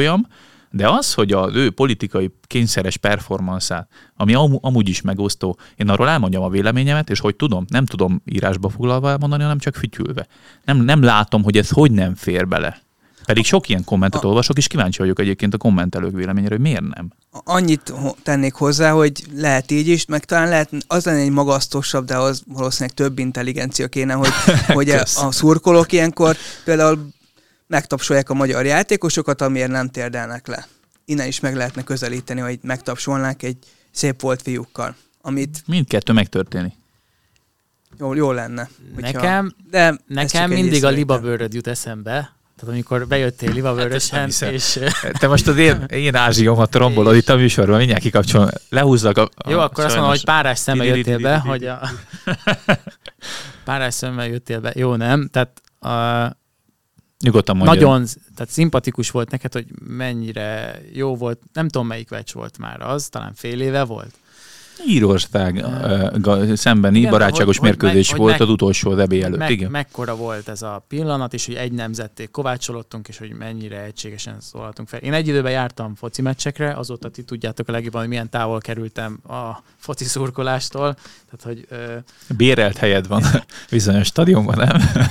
megcsúfoljam, 0.08 0.28
de 0.72 0.90
az, 0.90 1.14
hogy 1.14 1.32
az 1.32 1.56
ő 1.56 1.72
politikai 1.72 2.32
kényszeres 2.48 2.98
performanszát, 2.98 3.88
ami 4.16 4.34
am- 4.34 4.60
amúgy 4.62 4.90
is 4.90 5.02
megosztó, 5.02 5.58
én 5.76 5.90
arról 5.90 6.10
elmondjam 6.10 6.44
a 6.44 6.50
véleményemet, 6.50 7.10
és 7.10 7.20
hogy 7.20 7.36
tudom, 7.36 7.66
nem 7.70 7.86
tudom 7.86 8.22
írásba 8.26 8.70
foglalva 8.70 9.10
elmondani, 9.10 9.42
hanem 9.42 9.58
csak 9.58 9.76
fütyülve. 9.76 10.28
Nem, 10.66 10.78
nem 10.78 11.02
látom, 11.02 11.44
hogy 11.44 11.58
ez 11.58 11.70
hogy 11.70 11.92
nem 11.92 12.16
fér 12.16 12.48
bele. 12.48 12.82
Pedig 13.26 13.46
sok 13.46 13.70
ilyen 13.70 13.84
kommentet 13.84 14.24
a... 14.24 14.28
olvasok, 14.28 14.58
és 14.58 14.68
kíváncsi 14.68 14.98
vagyok 14.98 15.20
egyébként 15.20 15.54
a 15.54 15.58
kommentelők 15.58 16.16
véleményére, 16.16 16.54
hogy 16.54 16.64
miért 16.64 16.96
nem. 16.96 17.12
Annyit 17.44 17.94
tennék 18.24 18.54
hozzá, 18.54 18.92
hogy 18.92 19.12
lehet 19.36 19.72
így 19.72 19.88
is, 19.88 20.06
meg 20.06 20.26
talán 20.26 20.50
lehet 20.50 20.72
az 20.88 21.06
lenne 21.06 21.20
egy 21.20 21.30
magasztosabb, 21.30 22.06
de 22.06 22.18
az 22.18 22.44
valószínűleg 22.48 22.96
több 22.96 23.20
intelligencia 23.20 23.88
kéne, 23.88 24.14
hogy, 24.14 24.32
hogy 24.78 24.90
a, 24.90 25.02
a 25.02 25.32
szurkolók 25.32 25.92
ilyenkor 25.92 26.36
például 26.64 27.10
megtapsolják 27.68 28.30
a 28.30 28.34
magyar 28.34 28.66
játékosokat, 28.66 29.42
amiért 29.42 29.72
nem 29.72 29.90
térdelnek 29.90 30.48
le. 30.48 30.68
Innen 31.06 31.28
is 31.28 31.40
meg 31.40 31.56
lehetne 31.56 31.84
közelíteni, 31.84 32.40
hogy 32.40 32.60
megtapsolnák 32.62 33.44
egy 33.44 33.58
szép 33.92 34.22
volt 34.22 34.42
fiúkkal. 34.42 34.96
Amit... 35.22 35.64
Mindkettő 35.66 36.14
megtörténik. 36.14 36.74
Jó, 38.00 38.14
jó 38.14 38.32
lenne. 38.32 38.70
Hogyha... 38.96 39.12
Nekem, 39.12 39.54
de 39.70 39.98
nekem 40.08 40.50
mindig 40.50 40.86
a 40.86 40.90
libabőröd 40.90 41.54
jut 41.54 41.68
eszembe, 41.68 42.38
tehát 42.58 42.74
amikor 42.74 43.08
bejöttél 43.08 43.52
livavörösen, 43.52 44.20
hát 44.20 44.52
és... 44.52 44.80
Te 45.20 45.28
most 45.28 45.48
az 45.48 45.58
én, 45.58 45.84
én 45.90 46.16
ázsiomat 46.16 46.76
rombolod 46.76 47.16
itt 47.16 47.30
a 47.30 47.36
műsorban, 47.36 47.78
mindjárt 47.78 48.02
kikapcsolom, 48.02 48.48
lehúzzak 48.70 49.18
a... 49.18 49.30
a 49.36 49.50
Jó, 49.50 49.60
akkor 49.60 49.84
azt 49.84 49.94
mondom, 49.94 50.12
hogy 50.12 50.24
párás 50.24 50.60
szemmel 50.60 50.86
jöttél 50.86 51.20
be, 51.20 51.38
hogy 51.38 51.66
a... 51.66 51.80
Párás 53.66 53.94
szemmel 53.94 54.28
jöttél 54.28 54.60
be. 54.60 54.72
Jó, 54.76 54.96
nem? 54.96 55.30
Tehát 55.32 55.62
a... 55.80 56.36
Nyugodtan 57.24 57.58
mondjad. 57.58 57.78
Nagyon, 57.78 58.06
tehát 58.36 58.52
szimpatikus 58.52 59.12
volt 59.12 59.32
neked, 59.32 59.54
hogy 59.54 59.66
mennyire 59.88 60.82
jó 60.94 61.16
volt, 61.16 61.40
nem 61.54 61.68
tudom 61.68 61.88
melyik 61.88 62.10
vecs 62.10 62.34
volt 62.34 62.58
már 62.58 62.82
az, 62.82 63.08
talán 63.08 63.34
fél 63.34 63.62
éve 63.62 63.84
volt 63.84 64.18
Írország 64.86 65.56
uh, 65.56 66.54
szembeni 66.54 66.98
igen, 66.98 67.12
barátságos 67.12 67.58
hogy, 67.58 67.70
mérkőzés 67.70 68.10
hogy, 68.10 68.20
volt 68.20 68.38
hogy 68.38 68.46
az 68.46 68.50
utolsó 68.50 68.92
az 68.92 69.00
előtt. 69.00 69.38
Meg, 69.38 69.50
igen. 69.50 69.72
Mekkora 69.72 70.16
volt 70.16 70.48
ez 70.48 70.62
a 70.62 70.86
pillanat, 70.88 71.34
és 71.34 71.46
hogy 71.46 71.56
egy 71.56 71.72
nemzetté 71.72 72.26
kovácsolottunk, 72.26 73.08
és 73.08 73.18
hogy 73.18 73.32
mennyire 73.32 73.84
egységesen 73.84 74.36
szólaltunk 74.40 74.88
fel. 74.88 75.00
Én 75.00 75.14
egy 75.14 75.28
időben 75.28 75.52
jártam 75.52 75.96
foci 75.96 76.22
meccsekre, 76.22 76.74
azóta 76.74 77.10
ti 77.10 77.24
tudjátok 77.24 77.68
a 77.68 77.72
legjobban, 77.72 78.00
hogy 78.00 78.10
milyen 78.10 78.30
távol 78.30 78.60
kerültem 78.60 79.20
a 79.28 79.64
foci 79.78 80.06
szurkolástól. 80.06 80.98
Tehát, 81.30 81.42
hogy, 81.44 81.68
uh, 81.72 82.38
Bérelt 82.38 82.78
helyed 82.78 83.08
van 83.08 83.24
bizonyos 83.70 84.08
stadionban, 84.08 84.58
nem? 84.58 85.08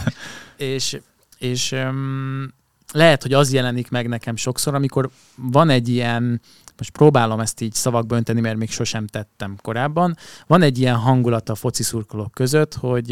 és 0.56 0.98
és 1.38 1.72
um, 1.72 2.52
lehet, 2.92 3.22
hogy 3.22 3.32
az 3.32 3.52
jelenik 3.52 3.90
meg 3.90 4.08
nekem 4.08 4.36
sokszor, 4.36 4.74
amikor 4.74 5.10
van 5.36 5.70
egy 5.70 5.88
ilyen 5.88 6.40
most 6.76 6.90
próbálom 6.90 7.40
ezt 7.40 7.60
így 7.60 7.72
szavakba 7.72 8.16
önteni, 8.16 8.40
mert 8.40 8.56
még 8.56 8.70
sosem 8.70 9.06
tettem 9.06 9.56
korábban. 9.62 10.16
Van 10.46 10.62
egy 10.62 10.78
ilyen 10.78 10.96
hangulat 10.96 11.48
a 11.48 11.54
foci 11.54 11.82
szurkolók 11.82 12.32
között, 12.32 12.74
hogy 12.74 13.08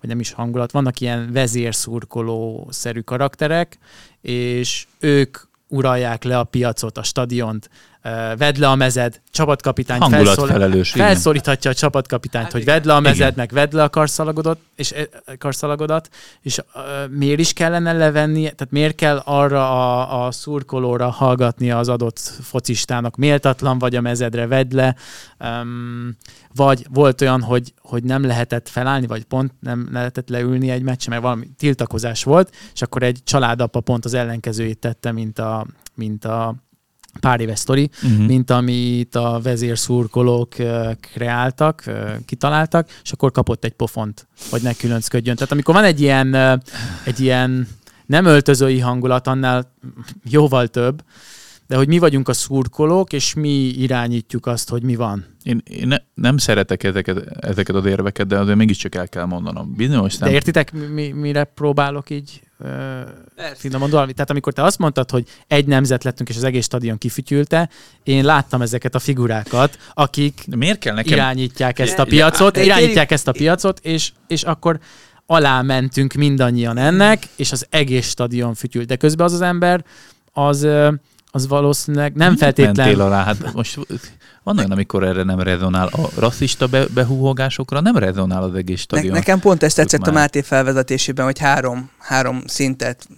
vagy 0.00 0.10
nem 0.10 0.20
is 0.20 0.32
hangulat, 0.32 0.72
vannak 0.72 1.00
ilyen 1.00 1.32
vezérszurkoló-szerű 1.32 3.00
karakterek, 3.00 3.78
és 4.20 4.86
ők 4.98 5.38
uralják 5.68 6.24
le 6.24 6.38
a 6.38 6.44
piacot, 6.44 6.98
a 6.98 7.02
stadiont, 7.02 7.70
vedd 8.36 8.60
le 8.60 8.68
a 8.68 8.74
mezed, 8.74 9.20
csapatkapitány 9.30 10.00
felszól, 10.00 10.46
felelős, 10.46 10.90
felszólíthatja 10.90 11.70
a 11.70 11.74
csapatkapitányt, 11.74 12.44
hát 12.44 12.52
hogy 12.52 12.64
vedd 12.64 12.86
le 12.86 12.94
a 12.94 13.00
mezed, 13.00 13.18
igen. 13.18 13.32
meg 13.36 13.50
vedd 13.52 13.76
le 13.76 13.82
a 13.82 13.88
karszalagodat, 13.88 14.58
és, 14.76 14.94
karszalagodat, 15.38 16.08
és 16.40 16.58
uh, 16.58 16.82
miért 17.10 17.38
is 17.38 17.52
kellene 17.52 17.92
levenni, 17.92 18.40
tehát 18.40 18.68
miért 18.70 18.94
kell 18.94 19.22
arra 19.24 19.70
a, 19.70 20.26
a 20.26 20.30
szurkolóra 20.30 21.10
hallgatnia 21.10 21.78
az 21.78 21.88
adott 21.88 22.18
focistának, 22.42 23.16
méltatlan 23.16 23.78
vagy 23.78 23.96
a 23.96 24.00
mezedre, 24.00 24.46
vedd 24.46 24.74
le, 24.74 24.96
um, 25.40 26.16
vagy 26.54 26.86
volt 26.90 27.20
olyan, 27.20 27.42
hogy, 27.42 27.74
hogy 27.80 28.04
nem 28.04 28.24
lehetett 28.24 28.68
felállni, 28.68 29.06
vagy 29.06 29.24
pont 29.24 29.52
nem 29.60 29.88
lehetett 29.92 30.28
leülni 30.28 30.70
egy 30.70 30.82
meccsen, 30.82 31.10
mert 31.10 31.22
valami 31.22 31.46
tiltakozás 31.58 32.24
volt, 32.24 32.54
és 32.74 32.82
akkor 32.82 33.02
egy 33.02 33.20
családapa 33.24 33.80
pont 33.80 34.04
az 34.04 34.14
ellenkezőjét 34.14 34.78
tette, 34.78 35.12
mint 35.12 35.38
a, 35.38 35.66
mint 35.94 36.24
a 36.24 36.54
pár 37.20 37.40
éves 37.40 37.58
sztori, 37.58 37.90
uh-huh. 38.02 38.26
mint 38.26 38.50
amit 38.50 39.14
a 39.14 39.40
vezérszurkolók 39.42 40.54
kreáltak, 41.00 41.84
kitaláltak, 42.24 42.88
és 43.02 43.12
akkor 43.12 43.30
kapott 43.30 43.64
egy 43.64 43.72
pofont, 43.72 44.26
hogy 44.50 44.62
ne 44.62 44.72
különcködjön. 44.72 45.34
Tehát 45.34 45.52
amikor 45.52 45.74
van 45.74 45.84
egy 45.84 46.00
ilyen, 46.00 46.34
egy 47.04 47.20
ilyen 47.20 47.68
nem 48.06 48.24
öltözői 48.24 48.78
hangulat, 48.78 49.26
annál 49.26 49.72
jóval 50.24 50.68
több, 50.68 51.02
de 51.66 51.76
hogy 51.76 51.88
mi 51.88 51.98
vagyunk 51.98 52.28
a 52.28 52.32
szurkolók, 52.32 53.12
és 53.12 53.34
mi 53.34 53.68
irányítjuk 53.68 54.46
azt, 54.46 54.68
hogy 54.68 54.82
mi 54.82 54.94
van. 54.94 55.24
Én, 55.42 55.62
én 55.64 55.88
ne, 55.88 55.96
nem 56.14 56.36
szeretek 56.36 56.84
ezeket, 56.84 57.44
ezeket 57.44 57.74
az 57.74 57.84
érveket, 57.84 58.26
de 58.26 58.38
azért 58.38 58.56
mégiscsak 58.56 58.94
el 58.94 59.08
kell 59.08 59.24
mondanom. 59.24 59.74
Bizonyos. 59.74 60.16
De 60.16 60.30
értitek, 60.30 60.72
mi, 60.92 61.08
mire 61.08 61.44
próbálok 61.44 62.10
így 62.10 62.40
finoman 63.54 63.90
valami? 63.90 64.12
Tehát 64.12 64.30
amikor 64.30 64.52
te 64.52 64.62
azt 64.62 64.78
mondtad, 64.78 65.10
hogy 65.10 65.26
egy 65.46 65.66
nemzet 65.66 66.04
lettünk, 66.04 66.28
és 66.28 66.36
az 66.36 66.44
egész 66.44 66.64
stadion 66.64 66.98
kifütyülte, 66.98 67.68
én 68.02 68.24
láttam 68.24 68.62
ezeket 68.62 68.94
a 68.94 68.98
figurákat, 68.98 69.78
akik 69.94 70.42
de 70.46 70.56
miért 70.56 70.78
kell 70.78 70.94
nekem... 70.94 71.12
irányítják 71.12 71.78
ezt 71.78 71.98
a 71.98 72.04
piacot, 72.04 72.56
irányítják 72.56 73.10
ezt 73.10 73.28
a 73.28 73.32
piacot, 73.32 73.80
és, 73.82 74.12
és 74.26 74.42
akkor 74.42 74.78
alá 75.26 75.62
mentünk 75.62 76.12
mindannyian 76.12 76.78
ennek, 76.78 77.22
és 77.36 77.52
az 77.52 77.66
egész 77.70 78.08
stadion 78.08 78.54
fütyült. 78.54 78.86
De 78.86 78.96
közben 78.96 79.26
az 79.26 79.32
az 79.32 79.40
ember, 79.40 79.84
az 80.32 80.66
az 81.36 81.46
valószínűleg 81.46 82.14
nem 82.14 82.36
feltétlenül... 82.36 82.84
Mentél 82.84 83.00
alá, 83.00 83.24
hát 83.24 83.52
most 83.52 83.78
van 84.42 84.58
olyan, 84.58 84.70
amikor 84.70 85.04
erre 85.04 85.22
nem 85.22 85.40
rezonál. 85.40 85.86
A 85.86 86.08
rasszista 86.18 86.66
be, 86.66 86.86
behúhogásokra 86.86 87.80
nem 87.80 87.96
rezonál 87.96 88.42
az 88.42 88.54
egész 88.54 88.80
stadion. 88.80 89.12
Ne, 89.12 89.18
nekem 89.18 89.40
pont 89.40 89.62
ezt 89.62 89.76
tetszett 89.76 90.00
már. 90.00 90.08
a 90.08 90.12
Máté 90.12 90.40
felvezetésében, 90.40 91.24
hogy 91.24 91.38
három, 91.38 91.90
három 91.98 92.42
szintet 92.46 93.08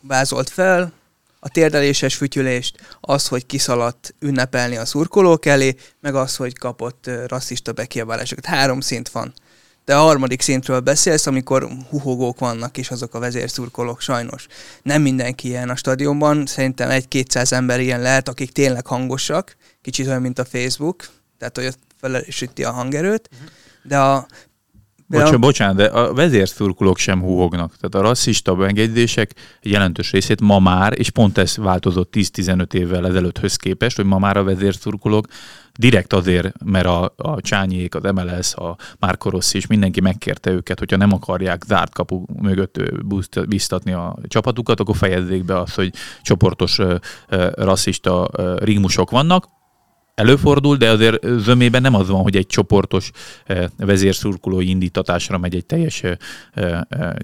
vázolt 0.00 0.50
fel, 0.50 0.92
a 1.40 1.48
térdeléses 1.48 2.14
fütyülést, 2.14 2.96
az, 3.00 3.28
hogy 3.28 3.46
kiszaladt 3.46 4.14
ünnepelni 4.18 4.76
a 4.76 4.84
szurkolók 4.84 5.46
elé, 5.46 5.74
meg 6.00 6.14
az, 6.14 6.36
hogy 6.36 6.58
kapott 6.58 7.10
rasszista 7.26 7.72
bekiabálásokat. 7.72 8.44
Három 8.44 8.80
szint 8.80 9.08
van. 9.08 9.32
De 9.84 9.96
a 9.96 10.00
harmadik 10.00 10.40
szintről 10.40 10.80
beszélsz, 10.80 11.26
amikor 11.26 11.68
huhogók 11.88 12.38
vannak, 12.38 12.78
és 12.78 12.90
azok 12.90 13.14
a 13.14 13.18
vezérszurkolók 13.18 14.00
sajnos. 14.00 14.46
Nem 14.82 15.02
mindenki 15.02 15.48
ilyen 15.48 15.68
a 15.68 15.76
stadionban, 15.76 16.46
szerintem 16.46 16.90
egy-kétszáz 16.90 17.52
ember 17.52 17.80
ilyen 17.80 18.00
lehet, 18.00 18.28
akik 18.28 18.52
tényleg 18.52 18.86
hangosak, 18.86 19.56
kicsit 19.80 20.06
olyan, 20.06 20.20
mint 20.20 20.38
a 20.38 20.44
Facebook, 20.44 21.08
tehát 21.38 21.56
hogy 21.56 21.66
ott 21.66 21.78
felerősíti 22.00 22.64
a 22.64 22.70
hangerőt, 22.70 23.28
uh-huh. 23.32 23.48
de 23.82 23.98
a 23.98 24.26
Bocsán, 25.20 25.40
bocsánat, 25.40 25.76
de 25.76 25.84
a 25.84 26.14
vezérszurkolók 26.14 26.98
sem 26.98 27.20
húhognak. 27.20 27.76
Tehát 27.76 28.06
a 28.06 28.08
rasszista 28.08 28.54
beengedések 28.54 29.34
jelentős 29.62 30.12
részét 30.12 30.40
ma 30.40 30.58
már, 30.58 30.98
és 30.98 31.10
pont 31.10 31.38
ez 31.38 31.56
változott 31.56 32.14
10-15 32.16 32.72
évvel 32.72 33.06
ezelőtthöz 33.06 33.56
képest, 33.56 33.96
hogy 33.96 34.04
ma 34.04 34.18
már 34.18 34.36
a 34.36 34.42
vezérszurkolók 34.42 35.26
direkt 35.74 36.12
azért, 36.12 36.54
mert 36.64 36.86
a, 36.86 37.14
a 37.16 37.40
Csányiék, 37.40 37.94
az 37.94 38.02
MLS, 38.02 38.54
a 38.54 38.76
Márko 38.98 39.30
Rossi 39.30 39.56
és 39.56 39.66
mindenki 39.66 40.00
megkérte 40.00 40.50
őket, 40.50 40.78
hogyha 40.78 40.96
nem 40.96 41.12
akarják 41.12 41.62
zárt 41.66 41.92
kapu 41.94 42.24
mögött 42.42 42.80
biztatni 43.48 43.92
a 43.92 44.18
csapatukat, 44.28 44.80
akkor 44.80 44.96
fejezzék 44.96 45.44
be 45.44 45.58
azt, 45.58 45.74
hogy 45.74 45.92
csoportos 46.22 46.80
rasszista 47.54 48.30
rigmusok 48.58 49.10
vannak, 49.10 49.48
előfordul, 50.22 50.76
de 50.76 50.90
azért 50.90 51.26
zömében 51.38 51.82
nem 51.82 51.94
az 51.94 52.08
van, 52.08 52.22
hogy 52.22 52.36
egy 52.36 52.46
csoportos 52.46 53.10
vezérszurkolói 53.76 54.68
indítatásra 54.68 55.38
megy 55.38 55.54
egy 55.54 55.66
teljes 55.66 56.02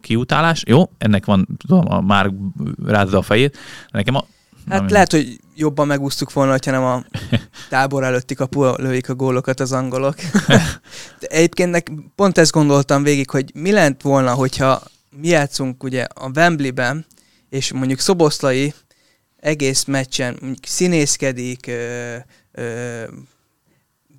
kiutálás. 0.00 0.62
Jó, 0.66 0.90
ennek 0.98 1.24
van, 1.24 1.48
tudom, 1.66 2.04
már 2.06 2.30
rázza 2.84 3.18
a 3.18 3.22
fejét. 3.22 3.58
Nekem 3.90 4.14
a, 4.14 4.24
Hát 4.68 4.80
ami... 4.80 4.92
lehet, 4.92 5.10
hogy 5.10 5.40
jobban 5.54 5.86
megúsztuk 5.86 6.32
volna, 6.32 6.52
ha 6.64 6.70
nem 6.70 6.82
a 6.82 7.04
tábor 7.68 8.04
előtti 8.04 8.34
kapu 8.34 8.74
lőik 8.76 9.08
a 9.08 9.14
gólokat 9.14 9.60
az 9.60 9.72
angolok. 9.72 10.14
De 11.20 11.26
egyébként 11.28 11.92
pont 12.14 12.38
ezt 12.38 12.52
gondoltam 12.52 13.02
végig, 13.02 13.30
hogy 13.30 13.50
mi 13.54 13.72
lent 13.72 14.02
volna, 14.02 14.34
hogyha 14.34 14.82
mi 15.20 15.28
játszunk 15.28 15.82
ugye 15.82 16.06
a 16.14 16.30
Wembley-ben, 16.34 17.06
és 17.48 17.72
mondjuk 17.72 17.98
Szoboszlai 17.98 18.74
egész 19.40 19.84
meccsen 19.84 20.36
mondjuk 20.40 20.64
színészkedik, 20.64 21.70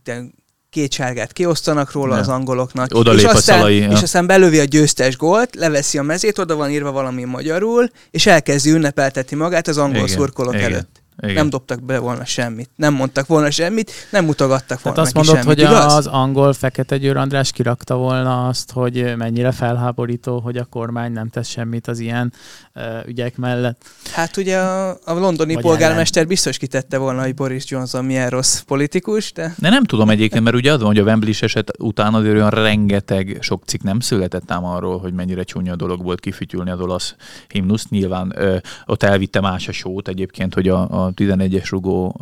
de 0.03 0.21
két 0.69 0.91
sárgát 0.91 1.33
kiosztanak 1.33 1.91
róla 1.91 2.15
ja. 2.15 2.21
az 2.21 2.27
angoloknak, 2.27 2.87
oda 2.93 3.13
és, 3.13 3.23
aztán, 3.23 3.57
szalai, 3.57 3.77
ja. 3.77 3.91
és 3.91 4.01
aztán 4.01 4.27
belövi 4.27 4.59
a 4.59 4.63
győztes 4.63 5.17
gólt, 5.17 5.55
leveszi 5.55 5.97
a 5.97 6.03
mezét, 6.03 6.37
oda 6.37 6.55
van 6.55 6.69
írva 6.69 6.91
valami 6.91 7.23
magyarul, 7.23 7.89
és 8.11 8.25
elkezdi 8.25 8.71
ünnepeltetni 8.71 9.37
magát 9.37 9.67
az 9.67 9.77
angol 9.77 9.95
igen, 9.95 10.07
szurkolók 10.07 10.53
igen. 10.53 10.65
előtt. 10.71 11.01
Igen. 11.21 11.33
Nem 11.33 11.49
dobtak 11.49 11.83
be 11.83 11.99
volna 11.99 12.25
semmit, 12.25 12.69
nem 12.75 12.93
mondtak 12.93 13.27
volna 13.27 13.51
semmit, 13.51 13.91
nem 14.11 14.25
mutogattak 14.25 14.81
volna 14.81 14.97
Tehát 14.97 14.99
azt 14.99 15.13
mondod, 15.13 15.33
semmit, 15.33 15.47
hogy 15.47 15.59
igaz? 15.59 15.93
az 15.93 16.07
angol 16.07 16.53
Fekete 16.53 16.97
Győr 16.97 17.17
András 17.17 17.51
kirakta 17.51 17.95
volna 17.95 18.47
azt, 18.47 18.71
hogy 18.71 19.13
mennyire 19.17 19.51
felháborító, 19.51 20.39
hogy 20.39 20.57
a 20.57 20.65
kormány 20.65 21.11
nem 21.11 21.29
tesz 21.29 21.47
semmit 21.47 21.87
az 21.87 21.99
ilyen 21.99 22.33
uh, 22.33 22.68
ügyek 23.05 23.37
mellett. 23.37 23.85
Hát 24.11 24.37
ugye 24.37 24.57
a, 24.57 24.89
a 24.89 25.13
londoni 25.13 25.53
Vagy 25.53 25.63
polgármester 25.63 26.17
ellen. 26.17 26.27
biztos 26.27 26.57
kitette 26.57 26.97
volna, 26.97 27.21
hogy 27.21 27.33
Boris 27.33 27.69
Johnson 27.69 28.05
milyen 28.05 28.29
rossz 28.29 28.59
politikus, 28.59 29.31
de... 29.33 29.55
De 29.57 29.69
nem 29.69 29.83
tudom 29.83 30.09
egyébként, 30.09 30.43
mert 30.43 30.55
ugye 30.55 30.71
az 30.71 30.79
van, 30.79 30.87
hogy 30.87 30.97
a 30.97 31.03
Wembley 31.03 31.33
eset 31.41 31.71
után 31.79 32.13
azért 32.13 32.35
olyan 32.35 32.49
rengeteg 32.49 33.37
sok 33.41 33.63
cikk 33.65 33.81
nem 33.81 33.99
született 33.99 34.51
ám 34.51 34.65
arról, 34.65 34.99
hogy 34.99 35.13
mennyire 35.13 35.43
csúnya 35.43 35.75
dolog 35.75 36.03
volt 36.03 36.19
kifütyülni 36.19 36.69
az 36.69 36.79
olasz 36.79 37.15
himnuszt. 37.47 37.89
Nyilván 37.89 38.33
ö, 38.35 38.57
ott 38.85 39.03
elvitte 39.03 39.39
más 39.41 39.67
a 39.67 39.71
sót 39.71 40.07
egyébként, 40.07 40.53
hogy 40.53 40.67
a, 40.67 41.05
a 41.05 41.11
11-es 41.13 41.67
rugó 41.69 42.21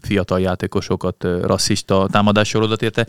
fiatal 0.00 0.40
játékosokat 0.40 1.24
rasszista 1.42 2.08
támadássorodat 2.10 2.82
érte. 2.82 3.06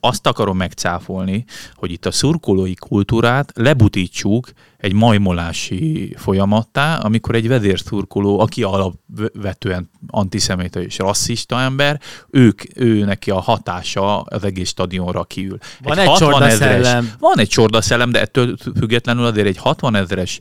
Azt 0.00 0.26
akarom 0.26 0.56
megcáfolni, 0.56 1.44
hogy 1.74 1.90
itt 1.90 2.06
a 2.06 2.10
szurkolói 2.10 2.74
kultúrát 2.74 3.52
lebutítsuk 3.54 4.48
egy 4.82 4.92
majmolási 4.92 6.14
folyamattá, 6.18 6.96
amikor 6.96 7.34
egy 7.34 7.48
vezérszurkoló, 7.48 8.40
aki 8.40 8.62
alapvetően 8.62 9.90
antiszemita 10.06 10.80
és 10.80 10.98
rasszista 10.98 11.60
ember, 11.60 12.00
ők, 12.30 12.62
ő 12.74 13.04
neki 13.04 13.30
a 13.30 13.40
hatása 13.40 14.20
az 14.20 14.44
egész 14.44 14.68
stadionra 14.68 15.24
kiül. 15.24 15.58
Van 15.82 15.98
egy, 15.98 16.08
egy 16.08 16.14
csordaszellem. 16.14 17.12
Van 17.18 17.38
egy 17.38 17.48
csordaszellem, 17.48 18.10
de 18.10 18.20
ettől 18.20 18.56
függetlenül 18.78 19.24
azért 19.24 19.46
egy 19.46 19.56
60 19.56 19.94
ezeres 19.94 20.40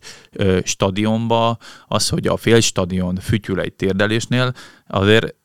stadionba 0.63 1.57
az, 1.87 2.09
hogy 2.09 2.27
a 2.27 2.37
fél 2.37 2.59
stadion 2.59 3.15
fütyül 3.15 3.59
egy 3.59 3.73
térdelésnél, 3.73 4.53
azért 4.87 5.35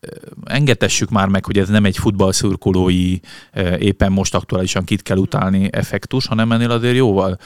engedessük 0.44 1.10
már 1.10 1.28
meg, 1.28 1.44
hogy 1.44 1.58
ez 1.58 1.68
nem 1.68 1.84
egy 1.84 1.98
futballszurkolói 1.98 3.18
éppen 3.78 4.12
most 4.12 4.34
aktuálisan 4.34 4.84
kit 4.84 5.02
kell 5.02 5.16
utálni 5.16 5.68
effektus, 5.72 6.26
hanem 6.26 6.52
ennél 6.52 6.70
azért 6.70 6.96
jóval 6.96 7.38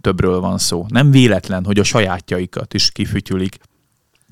többről 0.00 0.40
van 0.40 0.58
szó. 0.58 0.81
Nem 0.88 1.10
véletlen, 1.10 1.64
hogy 1.64 1.78
a 1.78 1.84
sajátjaikat 1.84 2.74
is 2.74 2.90
kifütyülik 2.90 3.58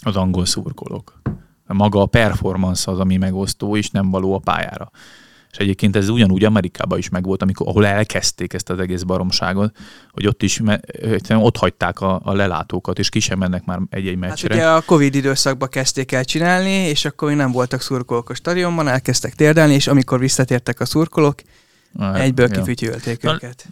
az 0.02 0.16
angol 0.16 0.46
szurkolók. 0.46 1.22
Maga 1.66 2.00
a 2.00 2.06
performance 2.06 2.90
az, 2.90 2.98
ami 2.98 3.16
megosztó, 3.16 3.76
és 3.76 3.90
nem 3.90 4.10
való 4.10 4.34
a 4.34 4.38
pályára. 4.38 4.90
És 5.50 5.56
egyébként 5.56 5.96
ez 5.96 6.08
ugyanúgy 6.08 6.44
Amerikában 6.44 6.98
is 6.98 7.08
megvolt, 7.08 7.42
amikor, 7.42 7.68
ahol 7.68 7.86
elkezdték 7.86 8.52
ezt 8.52 8.70
az 8.70 8.78
egész 8.78 9.02
baromságot, 9.02 9.76
hogy 10.10 10.26
ott 10.26 10.42
is 10.42 10.60
ott 11.28 11.56
hagyták 11.56 12.00
a, 12.00 12.20
a 12.24 12.32
lelátókat, 12.32 12.98
és 12.98 13.08
ki 13.08 13.20
sem 13.20 13.38
mennek 13.38 13.64
már 13.64 13.78
egy-egy 13.90 14.18
hát 14.20 14.28
meccsre. 14.28 14.54
Hát 14.54 14.62
ugye 14.62 14.72
a 14.72 14.80
Covid 14.80 15.14
időszakban 15.14 15.68
kezdték 15.68 16.12
el 16.12 16.24
csinálni, 16.24 16.70
és 16.70 17.04
akkor 17.04 17.28
még 17.28 17.36
nem 17.36 17.52
voltak 17.52 17.80
szurkolók 17.80 18.30
a 18.30 18.34
stadionban, 18.34 18.88
elkezdtek 18.88 19.34
térdelni, 19.34 19.74
és 19.74 19.86
amikor 19.86 20.18
visszatértek 20.18 20.80
a 20.80 20.84
szurkolók, 20.84 21.40
Egyből 22.14 22.48
ja. 22.50 22.58
kifütyülték 22.58 23.22
Na, 23.22 23.32
őket. 23.32 23.68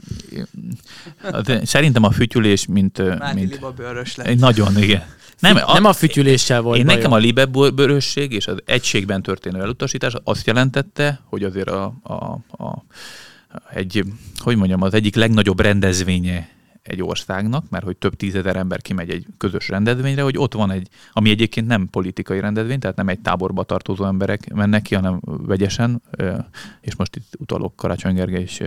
Szerintem 1.66 2.02
a 2.02 2.10
fütyülés, 2.10 2.66
mint... 2.66 3.18
Máti 3.18 3.38
mint 3.38 3.52
liba 3.52 3.70
bőrös 3.70 4.16
lett. 4.16 4.38
Nagyon, 4.38 4.82
igen. 4.82 5.02
Nem, 5.38 5.56
a, 5.56 5.72
nem 5.72 5.84
a 5.84 5.92
fütyüléssel 5.92 6.60
volt 6.60 6.78
Én 6.78 6.84
bajom. 6.84 6.98
nekem 6.98 7.12
a 7.12 7.20
libebörösség 7.20 8.32
és 8.32 8.46
az 8.46 8.58
egységben 8.64 9.22
történő 9.22 9.60
elutasítás 9.60 10.14
azt 10.24 10.46
jelentette, 10.46 11.20
hogy 11.24 11.44
azért 11.44 11.68
a, 11.68 11.94
a, 12.02 12.14
a, 12.64 12.84
egy, 13.74 14.04
hogy 14.38 14.56
mondjam, 14.56 14.82
az 14.82 14.94
egyik 14.94 15.14
legnagyobb 15.14 15.60
rendezvénye 15.60 16.48
egy 16.88 17.02
országnak, 17.02 17.70
mert 17.70 17.84
hogy 17.84 17.96
több 17.96 18.16
tízezer 18.16 18.56
ember 18.56 18.82
kimegy 18.82 19.10
egy 19.10 19.26
közös 19.38 19.68
rendezvényre, 19.68 20.22
hogy 20.22 20.38
ott 20.38 20.54
van 20.54 20.70
egy, 20.70 20.88
ami 21.12 21.30
egyébként 21.30 21.66
nem 21.66 21.88
politikai 21.90 22.40
rendezvény, 22.40 22.78
tehát 22.78 22.96
nem 22.96 23.08
egy 23.08 23.20
táborba 23.20 23.62
tartozó 23.62 24.04
emberek 24.04 24.54
mennek 24.54 24.82
ki, 24.82 24.94
hanem 24.94 25.20
vegyesen, 25.22 26.02
és 26.80 26.96
most 26.96 27.16
itt 27.16 27.32
utalok 27.38 27.76
Karácsony 27.76 28.14
Gergely 28.14 28.42
és 28.42 28.62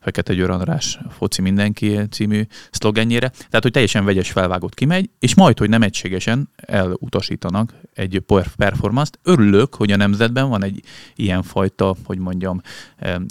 Fekete 0.00 0.34
Győr 0.34 0.50
András 0.50 0.98
foci 1.10 1.42
mindenki 1.42 1.98
című 2.10 2.42
szlogenjére, 2.70 3.28
tehát 3.28 3.62
hogy 3.62 3.72
teljesen 3.72 4.04
vegyes 4.04 4.30
felvágott 4.30 4.74
kimegy, 4.74 5.10
és 5.18 5.34
majd, 5.34 5.58
hogy 5.58 5.68
nem 5.68 5.82
egységesen 5.82 6.48
elutasítanak 6.56 7.74
egy 7.94 8.22
performance-t. 8.56 9.18
Örülök, 9.22 9.74
hogy 9.74 9.92
a 9.92 9.96
nemzetben 9.96 10.48
van 10.48 10.64
egy 10.64 10.82
ilyenfajta, 11.14 11.96
hogy 12.04 12.18
mondjam, 12.18 12.60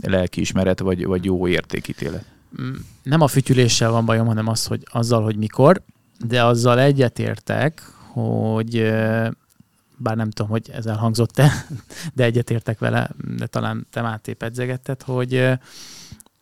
lelkiismeret 0.03 0.79
vagy, 0.79 1.05
vagy 1.05 1.25
jó 1.25 1.47
értékítélet 1.47 2.35
nem 3.03 3.21
a 3.21 3.27
fütyüléssel 3.27 3.91
van 3.91 4.05
bajom, 4.05 4.27
hanem 4.27 4.47
az, 4.47 4.65
hogy 4.65 4.87
azzal, 4.91 5.23
hogy 5.23 5.35
mikor, 5.35 5.81
de 6.25 6.43
azzal 6.43 6.79
egyetértek, 6.79 7.81
hogy 8.11 8.93
bár 9.97 10.15
nem 10.15 10.29
tudom, 10.29 10.51
hogy 10.51 10.69
ez 10.73 10.85
elhangzott-e, 10.85 11.51
de 12.13 12.23
egyetértek 12.23 12.79
vele, 12.79 13.09
de 13.37 13.47
talán 13.47 13.87
te 13.91 14.01
Máté 14.01 14.33
pedzegetted, 14.33 15.01
hogy, 15.01 15.49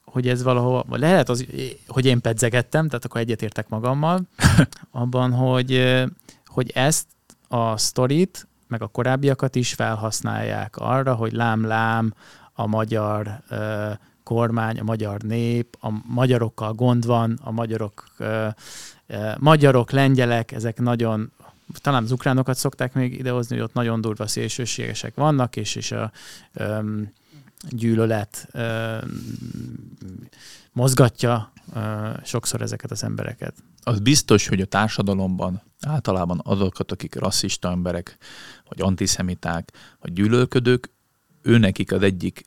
hogy 0.05 0.27
ez 0.27 0.43
valahol, 0.43 0.85
lehet 0.89 1.29
az, 1.29 1.45
hogy 1.87 2.05
én 2.05 2.21
pedzegettem, 2.21 2.87
tehát 2.87 3.05
akkor 3.05 3.21
egyetértek 3.21 3.69
magammal, 3.69 4.21
abban, 4.91 5.31
hogy, 5.31 6.03
hogy 6.45 6.71
ezt 6.73 7.07
a 7.47 7.77
sztorit, 7.77 8.47
meg 8.67 8.81
a 8.81 8.87
korábbiakat 8.87 9.55
is 9.55 9.73
felhasználják 9.73 10.77
arra, 10.77 11.13
hogy 11.13 11.31
lám-lám 11.31 12.13
a 12.53 12.67
magyar 12.67 13.41
kormány, 14.25 14.79
a 14.79 14.83
magyar 14.83 15.21
nép, 15.21 15.77
a 15.79 15.89
magyarokkal 16.07 16.73
gond 16.73 17.05
van, 17.05 17.39
a 17.41 17.51
magyarok, 17.51 18.07
magyarok, 19.37 19.91
lengyelek, 19.91 20.51
ezek 20.51 20.79
nagyon 20.79 21.31
talán 21.73 22.03
az 22.03 22.11
ukránokat 22.11 22.57
szokták 22.57 22.93
még 22.93 23.13
idehozni, 23.19 23.55
hogy 23.55 23.65
ott 23.65 23.73
nagyon 23.73 24.01
durva 24.01 24.27
szélsőségesek 24.27 25.15
vannak, 25.15 25.55
és, 25.55 25.75
és 25.75 25.91
a 25.91 26.11
um, 26.59 27.11
gyűlölet 27.69 28.47
um, 28.53 29.21
mozgatja 30.71 31.51
uh, 31.73 31.83
sokszor 32.23 32.61
ezeket 32.61 32.91
az 32.91 33.03
embereket. 33.03 33.53
Az 33.83 33.99
biztos, 33.99 34.47
hogy 34.47 34.61
a 34.61 34.65
társadalomban 34.65 35.61
általában 35.81 36.41
azokat, 36.43 36.91
akik 36.91 37.15
rasszista 37.15 37.71
emberek, 37.71 38.17
vagy 38.69 38.81
antiszemiták, 38.81 39.71
vagy 39.99 40.13
gyűlölködők, 40.13 40.89
őnekik 41.41 41.91
az 41.91 42.01
egyik 42.01 42.45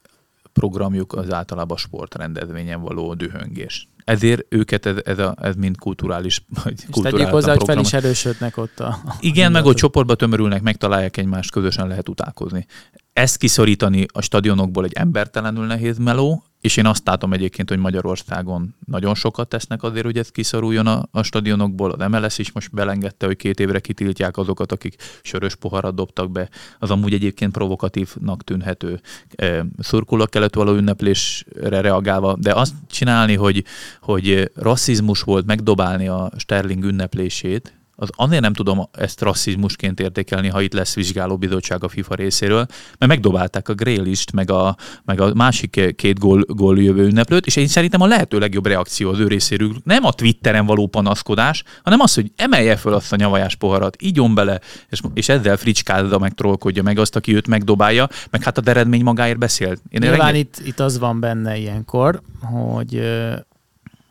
programjuk 0.59 1.12
az 1.12 1.33
általában 1.33 1.77
sportrendezvényen 1.77 2.81
való 2.81 3.14
dühöngés. 3.14 3.88
Ezért 4.05 4.44
őket 4.49 4.87
ez, 4.87 4.97
ez, 5.05 5.18
a, 5.18 5.35
ez 5.40 5.55
mind 5.55 5.79
kulturális 5.79 6.44
vagy 6.64 6.75
És 6.88 7.01
tegyük 7.03 7.27
hozzá, 7.27 7.53
hogy 7.53 7.64
fel 7.64 7.79
is 7.79 7.92
erősödnek 7.92 8.57
ott 8.57 8.81
a... 8.81 8.99
Igen, 9.21 9.53
meg 9.53 9.64
ott 9.64 9.77
csoportba 9.77 10.14
tömörülnek, 10.14 10.62
megtalálják 10.62 11.16
egymást, 11.16 11.51
közösen 11.51 11.88
lehet 11.88 12.09
utálkozni. 12.09 12.66
Ezt 13.12 13.37
kiszorítani 13.37 14.07
a 14.12 14.23
stadionokból 14.23 14.85
egy 14.85 14.92
embertelenül 14.92 15.66
nehéz 15.66 15.99
meló, 15.99 16.44
és 16.61 16.77
én 16.77 16.87
azt 16.87 17.07
látom 17.07 17.33
egyébként, 17.33 17.68
hogy 17.68 17.79
Magyarországon 17.79 18.75
nagyon 18.87 19.14
sokat 19.14 19.49
tesznek 19.49 19.83
azért, 19.83 20.05
hogy 20.05 20.18
ez 20.18 20.31
kiszoruljon 20.31 20.87
a, 20.87 21.09
a 21.11 21.23
stadionokból. 21.23 21.90
Az 21.90 22.09
MLS 22.09 22.38
is 22.38 22.53
most 22.53 22.73
belengedte, 22.73 23.27
hogy 23.27 23.37
két 23.37 23.61
évre 23.61 23.81
kitiltják 23.81 24.37
azokat, 24.37 24.73
akik 24.73 24.97
sörös 25.23 25.55
poharat 25.55 25.94
dobtak 25.94 26.31
be. 26.31 26.49
Az 26.79 26.90
amúgy 26.90 27.12
egyébként 27.12 27.53
provokatívnak 27.53 28.44
tűnhető 28.44 29.01
e, 29.37 29.66
szurkolak 29.79 30.31
kellett 30.31 30.55
való 30.55 30.75
ünneplésre 30.75 31.81
reagálva, 31.81 32.37
de 32.40 32.53
azt 32.53 32.75
csinálni, 32.90 33.35
hogy, 33.35 33.64
hogy 34.01 34.51
rasszizmus 34.55 35.23
volt 35.23 35.47
megdobálni 35.47 36.09
a 36.09 36.31
Sterling 36.37 36.85
ünneplését, 36.85 37.78
az 38.00 38.08
azért 38.16 38.42
nem 38.42 38.52
tudom 38.52 38.88
ezt 38.92 39.20
rasszizmusként 39.20 40.00
értékelni, 40.00 40.48
ha 40.48 40.61
itt 40.61 40.72
lesz 40.72 40.94
vizsgálóbizottság 40.94 41.84
a 41.84 41.88
FIFA 41.88 42.14
részéről, 42.14 42.66
mert 42.98 43.12
megdobálták 43.12 43.68
a 43.68 43.74
Grélist, 43.74 44.32
meg 44.32 44.50
a, 44.50 44.76
meg 45.04 45.20
a 45.20 45.34
másik 45.34 45.94
két 45.96 46.18
gól, 46.18 46.44
gól 46.46 46.82
jövő 46.82 47.04
ünneplőt, 47.04 47.46
és 47.46 47.56
én 47.56 47.66
szerintem 47.66 48.00
a 48.00 48.06
lehető 48.06 48.38
legjobb 48.38 48.66
reakció 48.66 49.11
az 49.11 49.18
ő 49.18 49.26
részéről 49.26 49.72
nem 49.84 50.04
a 50.04 50.12
Twitteren 50.12 50.66
való 50.66 50.87
panaszkodás, 50.87 51.62
hanem 51.82 52.00
az, 52.00 52.14
hogy 52.14 52.32
emelje 52.37 52.76
föl 52.76 52.92
azt 52.94 53.12
a 53.12 53.16
nyavajás 53.16 53.54
poharat, 53.54 54.02
ígyon 54.02 54.34
bele, 54.34 54.61
és, 54.88 55.00
és 55.14 55.28
ezzel 55.28 55.56
fricskázza 55.56 56.18
meg, 56.18 56.34
trollkodja 56.34 56.82
meg 56.82 56.98
azt, 56.98 57.16
aki 57.16 57.34
őt 57.34 57.46
megdobálja, 57.46 58.08
meg 58.30 58.42
hát 58.42 58.58
a 58.58 58.62
eredmény 58.64 59.02
magáért 59.02 59.38
beszél. 59.38 59.68
Én 59.68 60.00
Nyilván 60.00 60.18
renge... 60.18 60.38
itt, 60.38 60.61
itt 60.64 60.80
az 60.80 60.98
van 60.98 61.20
benne 61.20 61.56
ilyenkor, 61.56 62.20
hogy 62.40 63.00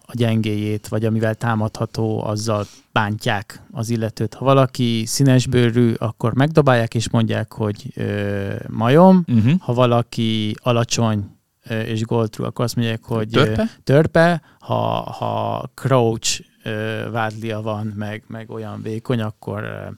a 0.10 0.14
gyengéjét, 0.14 0.88
vagy 0.88 1.06
amivel 1.06 1.36
támadható, 1.36 2.24
azzal 2.24 2.66
bántják 2.92 3.62
az 3.72 3.90
illetőt. 3.90 4.34
Ha 4.34 4.46
valaki 4.46 5.04
színesbőrű, 5.06 5.94
akkor 5.98 6.34
megdobálják 6.34 6.96
és 6.96 7.10
mondják, 7.10 7.54
hogy 7.54 7.92
ö, 7.96 8.54
majom. 8.68 9.24
Uh-huh. 9.28 9.60
Ha 9.60 9.74
valaki 9.74 10.56
alacsony 10.62 11.26
ö, 11.70 11.80
és 11.80 12.02
goldtrú, 12.02 12.44
akkor 12.44 12.66
azt 12.66 12.76
mondják, 12.76 13.04
hogy 13.04 13.30
törpe. 13.30 13.62
Ö, 13.62 13.66
törpe. 13.84 14.42
Ha, 14.60 15.02
ha 15.02 15.64
crouch 15.74 16.42
ö, 16.64 17.02
vádlia 17.12 17.62
van, 17.62 17.94
meg, 17.96 18.24
meg 18.28 18.50
olyan 18.50 18.82
vékony, 18.82 19.22
akkor 19.22 19.64
ö, 19.64 19.90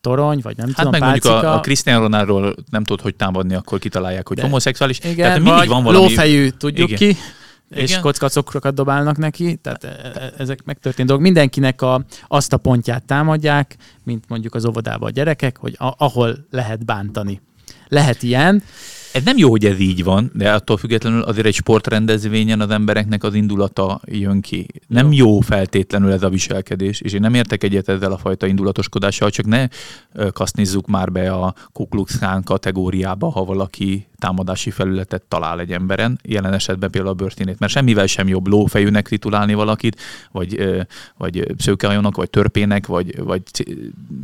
torony, 0.00 0.40
vagy 0.42 0.56
nem 0.56 0.66
hát 0.66 0.76
tudom, 0.76 0.90
meg 0.90 1.00
pálcika. 1.00 1.28
mondjuk 1.28 1.52
a, 1.52 1.56
a 1.56 1.60
Cristiano 1.60 2.00
Ronaldo 2.00 2.52
nem 2.70 2.84
tud, 2.84 3.00
hogy 3.00 3.14
támadni, 3.14 3.54
akkor 3.54 3.78
kitalálják, 3.78 4.28
hogy 4.28 4.36
De, 4.36 4.42
homoszexuális. 4.42 4.98
Igen, 4.98 5.16
Tehát 5.16 5.40
mindig 5.40 5.68
van 5.68 5.82
valami... 5.82 6.04
lófejű, 6.04 6.48
tudjuk 6.48 6.90
igen. 6.90 6.98
ki 6.98 7.16
és 7.70 7.98
kockacokrokat 8.00 8.74
dobálnak 8.74 9.16
neki, 9.16 9.56
tehát 9.56 9.84
e, 9.84 10.10
e, 10.14 10.32
ezek 10.38 10.64
megtörtént 10.64 11.08
dolgok. 11.08 11.26
Mindenkinek 11.26 11.82
a, 11.82 12.04
azt 12.28 12.52
a 12.52 12.56
pontját 12.56 13.04
támadják, 13.04 13.76
mint 14.04 14.24
mondjuk 14.28 14.54
az 14.54 14.66
óvodában 14.66 15.08
a 15.08 15.12
gyerekek, 15.12 15.56
hogy 15.56 15.76
a, 15.78 15.94
ahol 15.96 16.46
lehet 16.50 16.84
bántani. 16.84 17.40
Lehet 17.88 18.22
ilyen, 18.22 18.62
ez 19.12 19.24
nem 19.24 19.36
jó, 19.36 19.50
hogy 19.50 19.64
ez 19.64 19.78
így 19.78 20.04
van, 20.04 20.30
de 20.34 20.52
attól 20.52 20.76
függetlenül 20.76 21.22
azért 21.22 21.46
egy 21.46 21.54
sportrendezvényen 21.54 22.60
az 22.60 22.70
embereknek 22.70 23.24
az 23.24 23.34
indulata 23.34 24.00
jön 24.04 24.40
ki. 24.40 24.66
Nem 24.86 25.12
jó, 25.12 25.26
jó 25.26 25.40
feltétlenül 25.40 26.12
ez 26.12 26.22
a 26.22 26.28
viselkedés, 26.28 27.00
és 27.00 27.12
én 27.12 27.20
nem 27.20 27.34
értek 27.34 27.64
egyet 27.64 27.88
ezzel 27.88 28.12
a 28.12 28.18
fajta 28.18 28.46
indulatoskodással, 28.46 29.30
csak 29.30 29.46
ne 29.46 29.68
kasznizzuk 30.30 30.86
már 30.86 31.12
be 31.12 31.32
a 31.32 31.54
Kukluxán 31.72 32.42
kategóriába, 32.42 33.28
ha 33.30 33.44
valaki 33.44 34.07
támadási 34.18 34.70
felületet 34.70 35.22
talál 35.22 35.60
egy 35.60 35.72
emberen, 35.72 36.18
jelen 36.22 36.52
esetben 36.52 36.90
például 36.90 37.12
a 37.12 37.16
börtönét, 37.16 37.58
mert 37.58 37.72
semmivel 37.72 38.06
sem 38.06 38.28
jobb 38.28 38.46
lófejűnek 38.46 39.08
titulálni 39.08 39.54
valakit, 39.54 40.00
vagy, 40.32 40.76
vagy 41.16 41.54
szőkehajónak, 41.58 42.16
vagy 42.16 42.30
törpének, 42.30 42.86
vagy, 42.86 43.18
vagy 43.22 43.42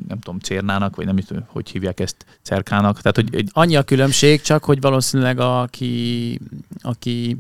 nem 0.09 0.19
tudom, 0.19 0.39
cérnának, 0.39 0.97
vagy 0.97 1.07
nem 1.07 1.17
tudom, 1.17 1.45
hogy 1.47 1.71
hívják 1.71 2.01
ezt, 2.01 2.17
cerkának. 2.43 3.01
Tehát, 3.01 3.17
hogy 3.17 3.35
egy... 3.35 3.49
Annyi 3.53 3.77
a 3.77 3.83
különbség, 3.83 4.41
csak 4.41 4.65
hogy 4.65 4.81
valószínűleg 4.81 5.39
aki, 5.39 6.41
aki 6.81 7.37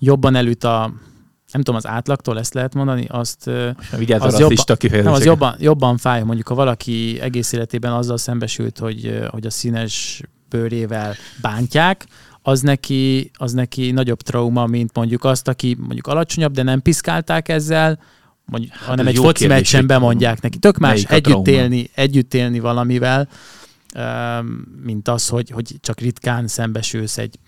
jobban 0.00 0.34
elüt 0.34 0.64
a 0.64 0.92
nem 1.52 1.62
tudom, 1.62 1.80
az 1.84 1.86
átlagtól 1.86 2.38
ezt 2.38 2.54
lehet 2.54 2.74
mondani, 2.74 3.06
azt 3.08 3.50
az, 4.22 4.38
jobban, 4.38 5.02
nem, 5.02 5.12
az 5.12 5.24
jobban, 5.24 5.56
jobban 5.58 5.96
fáj, 5.96 6.22
mondjuk 6.22 6.48
ha 6.48 6.54
valaki 6.54 7.20
egész 7.20 7.52
életében 7.52 7.92
azzal 7.92 8.16
szembesült, 8.16 8.78
hogy, 8.78 9.20
hogy 9.30 9.46
a 9.46 9.50
színes 9.50 10.22
bőrével 10.56 11.14
bántják, 11.40 12.06
az 12.42 12.60
neki, 12.60 13.30
az 13.34 13.52
neki 13.52 13.90
nagyobb 13.90 14.20
trauma, 14.20 14.66
mint 14.66 14.90
mondjuk 14.94 15.24
azt, 15.24 15.48
aki 15.48 15.76
mondjuk 15.78 16.06
alacsonyabb, 16.06 16.52
de 16.52 16.62
nem 16.62 16.82
piszkálták 16.82 17.48
ezzel, 17.48 17.98
mondjuk, 18.44 18.72
hát 18.72 18.88
hanem 18.88 19.06
egy 19.06 19.16
foci 19.16 19.46
meccsen 19.46 19.86
bemondják 19.86 20.40
neki. 20.40 20.58
Tök 20.58 20.78
más 20.78 21.04
együtt 21.04 21.46
élni, 21.46 21.90
együtt 21.94 22.34
élni 22.34 22.60
valamivel, 22.60 23.28
mint 24.82 25.08
az, 25.08 25.28
hogy, 25.28 25.50
hogy 25.50 25.74
csak 25.80 26.00
ritkán 26.00 26.46
szembesülsz 26.48 27.18
egy 27.18 27.38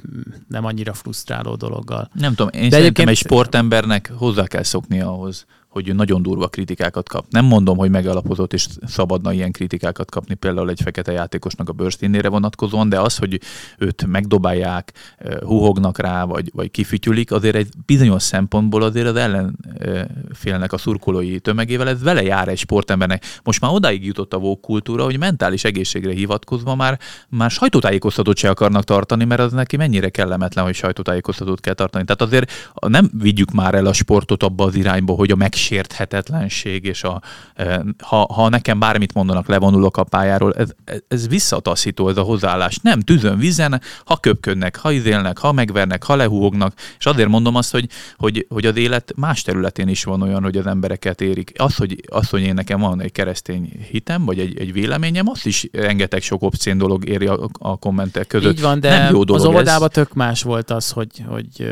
nem 0.49 0.65
annyira 0.65 0.95
frusztráló 0.95 1.55
dologgal. 1.55 2.11
Nem 2.13 2.35
tudom, 2.35 2.53
én 2.53 2.69
De 2.69 2.77
szerintem 2.77 3.09
egy 3.09 3.17
sportembernek 3.17 4.13
hozzá 4.17 4.47
kell 4.47 4.63
szokni 4.63 5.01
ahhoz, 5.01 5.47
hogy 5.77 5.95
nagyon 5.95 6.23
durva 6.23 6.49
kritikákat 6.49 7.09
kap. 7.09 7.25
Nem 7.31 7.45
mondom, 7.45 7.77
hogy 7.77 7.91
megalapozott 7.91 8.53
és 8.53 8.67
szabadna 8.87 9.33
ilyen 9.33 9.53
kritikákat 9.53 10.11
kapni 10.11 10.35
például 10.35 10.71
egy 10.71 10.81
fekete 10.83 11.13
játékosnak 11.13 11.69
a 11.69 11.73
bőrszínére 11.73 12.29
vonatkozóan, 12.29 12.89
de 12.89 13.01
az, 13.01 13.17
hogy 13.17 13.41
őt 13.79 14.07
megdobálják, 14.07 14.93
huhognak 15.41 15.99
rá, 15.99 16.25
vagy, 16.25 16.51
vagy 16.55 16.71
kifütyülik, 16.71 17.33
azért 17.33 17.55
egy 17.55 17.69
bizonyos 17.87 18.23
szempontból 18.23 18.83
azért 18.83 19.07
az 19.07 19.17
ellenfélnek 19.17 20.73
a 20.73 20.79
szurkolói 20.79 21.39
tömegével 21.39 21.89
ez 21.89 22.03
vele 22.03 22.23
jár 22.23 22.49
egy 22.49 22.59
sportembernek. 22.59 23.25
Most 23.43 23.61
már 23.61 23.71
odáig 23.73 24.05
jutott 24.05 24.33
a 24.33 24.39
vók 24.39 24.61
kultúra, 24.61 25.05
hogy 25.05 25.19
mentális 25.19 25.65
egészségre 25.65 26.13
hivatkozva 26.13 26.75
már, 26.75 26.99
már 27.29 27.51
sajtótájékoztatót 27.51 28.37
se 28.37 28.51
akarnak 28.51 28.85
tartani, 28.85 29.25
mert 29.25 29.41
az 29.41 29.53
neki 29.53 29.77
mennyire 29.77 30.09
kellemetlen, 30.09 30.65
hogy 30.65 30.75
sajtótájékoztatót 30.75 31.61
kell 31.61 31.75
tartani. 31.75 32.05
Tehát 32.05 32.23
azért 32.23 32.73
nem 32.87 33.11
vigyük 33.13 33.53
már 33.53 33.75
el 33.75 33.87
a 33.87 33.93
sportot 33.93 34.43
abba 34.43 34.65
az 34.65 34.75
irányba, 34.75 35.13
hogy 35.13 35.31
a 35.31 35.37
meg 35.37 35.55
megsérthetetlenség, 35.71 36.85
és 36.85 37.03
a, 37.03 37.23
e, 37.55 37.85
ha, 38.03 38.33
ha 38.33 38.49
nekem 38.49 38.79
bármit 38.79 39.15
mondanak, 39.15 39.49
levonulok 39.49 39.97
a 39.97 40.05
pályáról, 40.05 40.55
ez, 40.55 40.69
ez 41.09 41.29
visszataszító 41.29 42.09
ez 42.09 42.17
a 42.17 42.23
hozzáállás. 42.23 42.79
Nem 42.83 43.01
tűzön, 43.01 43.39
vízen, 43.39 43.81
ha 44.05 44.17
köpködnek, 44.17 44.77
ha 44.77 44.91
izélnek, 44.91 45.39
ha 45.39 45.53
megvernek, 45.53 46.05
ha 46.05 46.17
lehúgnak, 46.17 46.75
és 46.99 47.07
azért 47.07 47.29
mondom 47.29 47.55
azt, 47.55 47.73
hogy, 47.73 47.89
hogy, 48.17 48.47
hogy 48.49 48.67
az 48.67 48.77
élet 48.77 49.13
más 49.17 49.43
területén 49.43 49.89
is 49.89 50.05
van 50.05 50.23
olyan, 50.23 50.43
hogy 50.43 50.57
az 50.57 50.67
embereket 50.67 51.21
érik. 51.21 51.53
Az, 51.57 51.77
hogy, 51.77 52.01
az, 52.09 52.29
hogy 52.29 52.43
én 52.43 52.55
nekem 52.55 52.81
van 52.81 53.01
egy 53.01 53.13
keresztény 53.13 53.87
hitem, 53.91 54.25
vagy 54.25 54.39
egy, 54.39 54.59
egy 54.59 54.73
véleményem, 54.73 55.29
azt 55.29 55.47
is 55.47 55.69
rengeteg 55.73 56.23
sok 56.23 56.43
obszén 56.43 56.79
dolog 56.79 57.09
éri 57.09 57.27
a, 57.27 57.49
a 57.59 57.77
kommentek 57.77 58.27
között. 58.27 58.53
Így 58.53 58.61
van, 58.61 58.81
de 58.81 58.99
Nem 58.99 59.13
jó 59.13 59.25
dolog 59.25 59.43
az 59.43 59.49
óvodában 59.49 59.89
tök 59.89 60.15
más 60.15 60.43
volt 60.43 60.71
az, 60.71 60.91
hogy, 60.91 61.25
hogy 61.29 61.69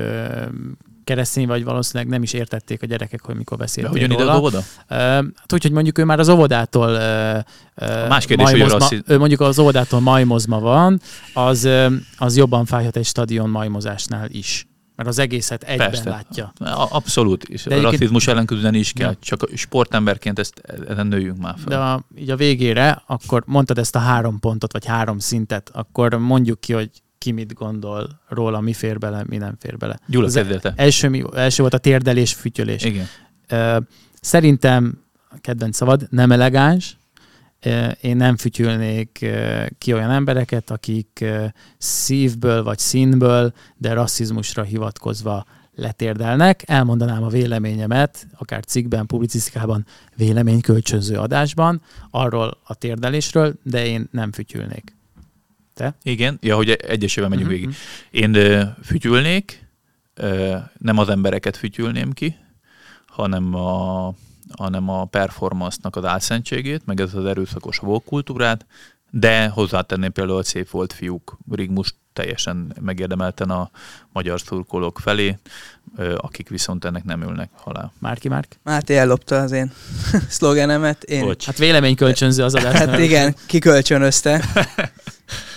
keresztény 1.04 1.46
vagy 1.46 1.64
valószínűleg 1.64 2.12
nem 2.12 2.22
is 2.22 2.32
értették 2.32 2.82
a 2.82 2.86
gyerekek, 2.86 3.20
hogy 3.20 3.36
mikor 3.36 3.58
beszéltek 3.58 4.08
róla. 4.08 4.22
ide 4.22 4.30
az 4.30 4.38
óvoda? 4.38 4.62
Hát 4.88 5.52
úgy, 5.52 5.62
hogy 5.62 5.72
mondjuk 5.72 5.98
ő 5.98 6.04
már 6.04 6.18
az 6.18 6.28
óvodától 6.28 6.90
Más 8.08 8.26
kérdés, 8.26 8.50
majmozma, 8.50 8.86
hogy 8.86 9.02
ő 9.06 9.18
mondjuk 9.18 9.40
az 9.40 9.58
óvodától 9.58 10.00
majmozma 10.00 10.60
van, 10.60 11.00
az, 11.34 11.68
az 12.16 12.36
jobban 12.36 12.64
fájhat 12.64 12.96
egy 12.96 13.06
stadion 13.06 13.50
majmozásnál 13.50 14.28
is. 14.30 14.66
mert 14.96 15.08
az 15.08 15.18
egészet 15.18 15.62
egyben 15.62 15.90
Persze. 15.90 16.08
látja. 16.08 16.52
Abszolút, 16.90 17.44
és 17.44 17.62
de 17.62 17.76
a 17.76 17.80
rasszizmus 17.80 18.26
ellen 18.26 18.46
küzdeni 18.46 18.78
is 18.78 18.92
kell, 18.92 19.10
ja. 19.10 19.16
csak 19.20 19.48
sportemberként 19.54 20.38
ezt, 20.38 20.62
ezen 20.88 21.06
nőjünk 21.06 21.38
már 21.38 21.54
fel. 21.58 21.68
De 21.68 21.76
a, 21.76 22.04
így 22.18 22.30
a 22.30 22.36
végére, 22.36 23.02
akkor 23.06 23.42
mondtad 23.46 23.78
ezt 23.78 23.96
a 23.96 23.98
három 23.98 24.40
pontot, 24.40 24.72
vagy 24.72 24.86
három 24.86 25.18
szintet, 25.18 25.70
akkor 25.72 26.14
mondjuk 26.14 26.60
ki, 26.60 26.72
hogy 26.72 26.90
ki 27.24 27.32
mit 27.32 27.54
gondol 27.54 28.20
róla, 28.28 28.60
mi 28.60 28.72
fér 28.72 28.98
bele, 28.98 29.24
mi 29.26 29.36
nem 29.36 29.56
fér 29.58 29.76
bele. 29.76 29.98
Gyula, 30.06 30.28
kezdete. 30.30 30.72
Első, 30.76 31.26
első 31.34 31.62
volt 31.62 31.74
a 31.74 31.78
térdelés, 31.78 32.32
fütyölés. 32.32 32.84
Igen. 32.84 33.06
Szerintem, 34.20 35.04
kedvenc 35.40 35.76
szavad, 35.76 36.06
nem 36.10 36.32
elegáns, 36.32 36.96
én 38.00 38.16
nem 38.16 38.36
fütyülnék 38.36 39.26
ki 39.78 39.92
olyan 39.92 40.10
embereket, 40.10 40.70
akik 40.70 41.24
szívből 41.78 42.62
vagy 42.62 42.78
színből, 42.78 43.52
de 43.76 43.92
rasszizmusra 43.92 44.62
hivatkozva 44.62 45.44
letérdelnek. 45.74 46.62
Elmondanám 46.66 47.22
a 47.22 47.28
véleményemet, 47.28 48.26
akár 48.38 48.64
cikkben, 48.64 49.06
publicisztikában, 49.06 49.86
véleménykölcsönző 50.16 51.16
adásban, 51.16 51.82
arról 52.10 52.58
a 52.64 52.74
térdelésről, 52.74 53.54
de 53.62 53.86
én 53.86 54.08
nem 54.10 54.32
fütyülnék. 54.32 54.96
Te? 55.74 55.94
Igen, 56.02 56.38
ja, 56.40 56.56
hogy 56.56 56.70
egyesével 56.70 57.28
megyünk 57.28 57.50
uh-huh. 57.50 57.62
végig. 57.62 57.76
Én 58.10 58.74
fütyülnék, 58.84 59.66
nem 60.78 60.98
az 60.98 61.08
embereket 61.08 61.56
fütyülném 61.56 62.12
ki, 62.12 62.36
hanem 63.06 63.54
a 63.54 64.14
hanem 64.56 64.88
a 64.88 65.04
performance-nak 65.04 65.96
az 65.96 66.04
álszentségét, 66.04 66.86
meg 66.86 67.00
ez 67.00 67.14
az 67.14 67.24
erőszakos 67.24 67.80
kultúrát, 68.04 68.66
de 69.10 69.48
hozzátenném 69.48 70.12
például, 70.12 70.36
hogy 70.36 70.44
szép 70.44 70.70
volt 70.70 70.92
fiúk, 70.92 71.38
Rigmus 71.50 71.94
teljesen 72.12 72.76
megérdemelten 72.80 73.50
a 73.50 73.70
magyar 74.12 74.40
szurkolók 74.40 74.98
felé, 74.98 75.38
akik 76.16 76.48
viszont 76.48 76.84
ennek 76.84 77.04
nem 77.04 77.22
ülnek 77.22 77.50
halál. 77.54 77.92
Márki 77.98 78.28
Márk? 78.28 78.58
Máté 78.62 78.96
ellopta 78.96 79.40
az 79.40 79.52
én 79.52 79.72
szlogenemet. 80.28 81.02
Én... 81.02 81.24
Bocs. 81.24 81.44
Hát 81.44 81.58
véleménykölcsönző 81.58 82.42
az 82.42 82.54
adás. 82.54 82.74
Hát 82.74 82.98
igen, 82.98 83.34
kikölcsönözte 83.46 84.44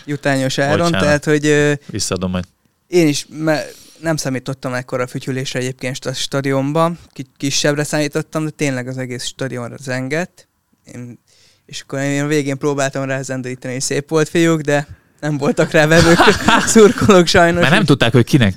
jutányos 0.08 0.58
áron, 0.58 0.92
Bocsánat. 0.92 1.02
tehát 1.02 1.26
hogy... 1.26 1.80
Visszadom 1.90 2.32
majd. 2.32 2.46
Én 2.88 3.08
is, 3.08 3.26
mert 3.30 3.76
nem 4.00 4.16
számítottam 4.16 4.74
ekkora 4.74 5.08
fütyülésre 5.08 5.60
egyébként 5.60 6.06
a 6.06 6.14
stadionba, 6.14 6.92
kisebbre 7.38 7.84
számítottam, 7.84 8.44
de 8.44 8.50
tényleg 8.50 8.88
az 8.88 8.98
egész 8.98 9.26
stadionra 9.26 9.76
zengett. 9.80 10.48
Én, 10.94 11.20
és 11.66 11.82
akkor 11.82 12.00
én 12.00 12.24
a 12.24 12.28
végén 12.28 12.58
próbáltam 12.58 13.04
rá 13.04 13.22
zendíteni, 13.22 13.74
hogy 13.74 13.82
szép 13.82 14.10
volt 14.10 14.30
fiúk, 14.30 14.62
de 14.62 14.88
nem 15.20 15.38
voltak 15.38 15.72
rá 15.72 15.88
vevők, 15.88 16.18
szurkolók 16.66 17.28
sajnos. 17.28 17.62
Mert 17.62 17.74
nem 17.74 17.86
tudták, 17.86 18.12
hogy 18.12 18.26
kinek, 18.26 18.56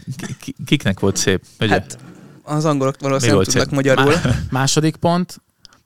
kiknek 0.66 1.00
volt 1.00 1.16
szép. 1.16 1.42
Ugye? 1.60 1.72
Hát 1.72 1.98
az 2.42 2.64
angolok 2.64 2.96
valószínűleg 3.00 3.46
nem 3.46 3.52
tudnak 3.52 3.68
szép? 3.68 3.74
magyarul. 3.74 4.14
Második 4.50 4.96
pont, 4.96 5.40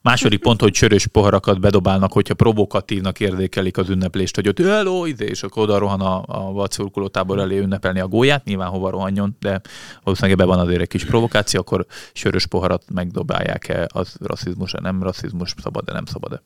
Második 0.04 0.40
pont, 0.40 0.60
hogy 0.60 0.74
sörös 0.74 1.06
poharakat 1.06 1.60
bedobálnak, 1.60 2.12
hogyha 2.12 2.34
provokatívnak 2.34 3.20
érdekelik 3.20 3.76
az 3.76 3.88
ünneplést, 3.88 4.34
hogy 4.34 4.48
ott 4.48 4.58
hello, 4.58 5.04
ide, 5.06 5.24
és 5.24 5.42
akkor 5.42 5.62
oda 5.62 5.78
rohan 5.78 6.00
a, 6.00 6.22
a 6.26 6.52
vadszurkoló 6.52 7.08
tábor 7.08 7.38
elé 7.38 7.58
ünnepelni 7.58 8.00
a 8.00 8.08
gólyát, 8.08 8.44
nyilván 8.44 8.68
hova 8.68 8.90
rohanjon, 8.90 9.36
de 9.40 9.60
valószínűleg 10.02 10.38
ebben 10.38 10.56
van 10.56 10.66
azért 10.66 10.80
egy 10.80 10.88
kis 10.88 11.04
provokáció, 11.04 11.60
akkor 11.60 11.86
sörös 12.12 12.46
poharat 12.46 12.84
megdobálják-e, 12.94 13.86
az 13.92 14.16
rasszizmus-e, 14.20 14.78
nem 14.82 15.02
rasszizmus, 15.02 15.54
szabad-e, 15.62 15.92
nem 15.92 16.04
szabad-e? 16.04 16.42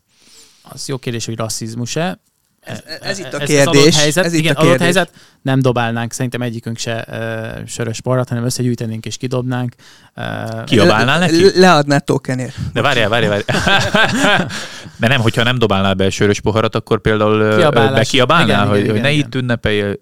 Az 0.63 0.89
jó 0.89 0.99
kérdés, 0.99 1.27
hogy 1.27 1.37
rasszizmus-e. 1.37 2.21
Ez, 2.69 2.83
ez 3.01 3.19
itt 3.19 3.35
a 3.35 3.39
kérdés. 3.39 3.87
Ez, 3.87 4.01
helyzet, 4.01 4.25
ez 4.25 4.33
itt 4.33 4.39
igen, 4.39 4.55
a 4.55 4.61
kérdés. 4.61 4.81
helyzet, 4.81 5.11
nem 5.43 5.61
dobálnánk 5.61 6.13
szerintem 6.13 6.43
egyikünk 6.43 6.79
se 6.79 7.05
uh, 7.09 7.67
sörös 7.67 8.01
porrat, 8.01 8.29
hanem 8.29 8.45
összegyűjtenénk 8.45 9.07
és 9.07 9.17
kidobnánk. 9.17 9.75
Uh, 10.17 10.65
Kiabálnál 10.65 11.19
neki? 11.19 11.59
Leadná 11.59 11.99
tokenért. 11.99 12.55
De 12.73 12.83
várjál, 12.83 13.09
várjál, 13.09 13.31
várjál. 13.31 14.47
De 15.01 15.09
nem, 15.09 15.21
hogyha 15.21 15.43
nem 15.43 15.59
dobálnál 15.59 15.95
be 15.95 16.11
sörös 16.11 16.41
poharat, 16.41 16.75
akkor 16.75 17.01
például 17.01 17.57
Kiabálás. 17.57 17.93
bekiabálnál, 17.93 18.47
igen, 18.47 18.67
hogy, 18.67 18.79
igen, 18.79 18.91
hogy 18.91 18.99
igen, 18.99 19.11
ne 19.11 19.13
igen. 19.13 19.27
itt 19.27 19.35
ünnepelj, 19.35 19.99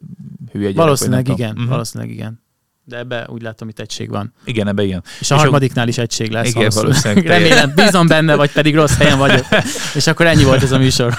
hülye 0.53 0.73
Valószínűleg 0.73 1.29
igen, 1.29 1.51
uh-huh. 1.51 1.69
valószínűleg 1.69 2.13
igen. 2.13 2.45
De 2.89 2.97
ebbe 2.97 3.27
úgy 3.29 3.43
látom, 3.43 3.69
itt 3.69 3.79
egység 3.79 4.11
van. 4.11 4.33
Igen, 4.45 4.69
ebbe 4.69 4.83
igen. 4.83 5.03
És 5.21 5.31
a 5.31 5.35
és 5.35 5.41
harmadiknál 5.41 5.89
is 5.89 5.99
egység 5.99 6.31
lesz. 6.31 6.49
Igen, 6.49 6.71
valószínűleg. 6.75 7.27
Remélem, 7.37 7.73
bízom 7.75 8.07
benne, 8.07 8.35
vagy 8.35 8.53
pedig 8.53 8.75
rossz 8.75 8.97
helyen 8.97 9.19
vagyok. 9.19 9.45
és 9.95 10.07
akkor 10.07 10.27
ennyi 10.27 10.45
volt 10.45 10.63
ez 10.63 10.73
a 10.73 10.79
műsor. 10.79 11.15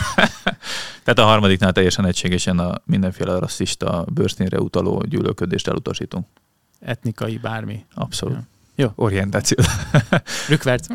Tehát 1.04 1.20
a 1.20 1.24
harmadiknál 1.24 1.72
teljesen 1.72 2.06
egységesen 2.06 2.60
a 2.60 2.82
mindenféle 2.86 3.40
rasszista, 3.40 4.06
bőrszínre 4.14 4.60
utaló 4.60 5.04
gyűlölködést 5.10 5.68
elutasítunk. 5.68 6.26
Etnikai, 6.80 7.38
bármi. 7.38 7.86
Abszolút. 7.94 8.36
Ja. 8.36 8.48
Jó. 8.76 8.92
Orientáció. 8.96 9.58
Rükvert. 10.48 10.88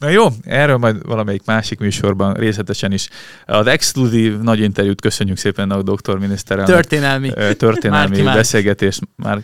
Na 0.00 0.08
jó, 0.08 0.26
erről 0.44 0.76
majd 0.76 1.06
valamelyik 1.06 1.42
másik 1.44 1.78
műsorban 1.78 2.34
részletesen 2.34 2.92
is. 2.92 3.08
Az 3.46 3.66
exkluzív 3.66 4.38
nagy 4.38 4.60
interjút 4.60 5.00
köszönjük 5.00 5.36
szépen 5.36 5.70
a 5.70 5.82
doktor 5.82 6.18
miniszterelnök. 6.18 6.74
Történelmi. 6.74 7.32
Történelmi 7.56 8.22
beszélgetés. 8.22 8.98
Már 9.16 9.38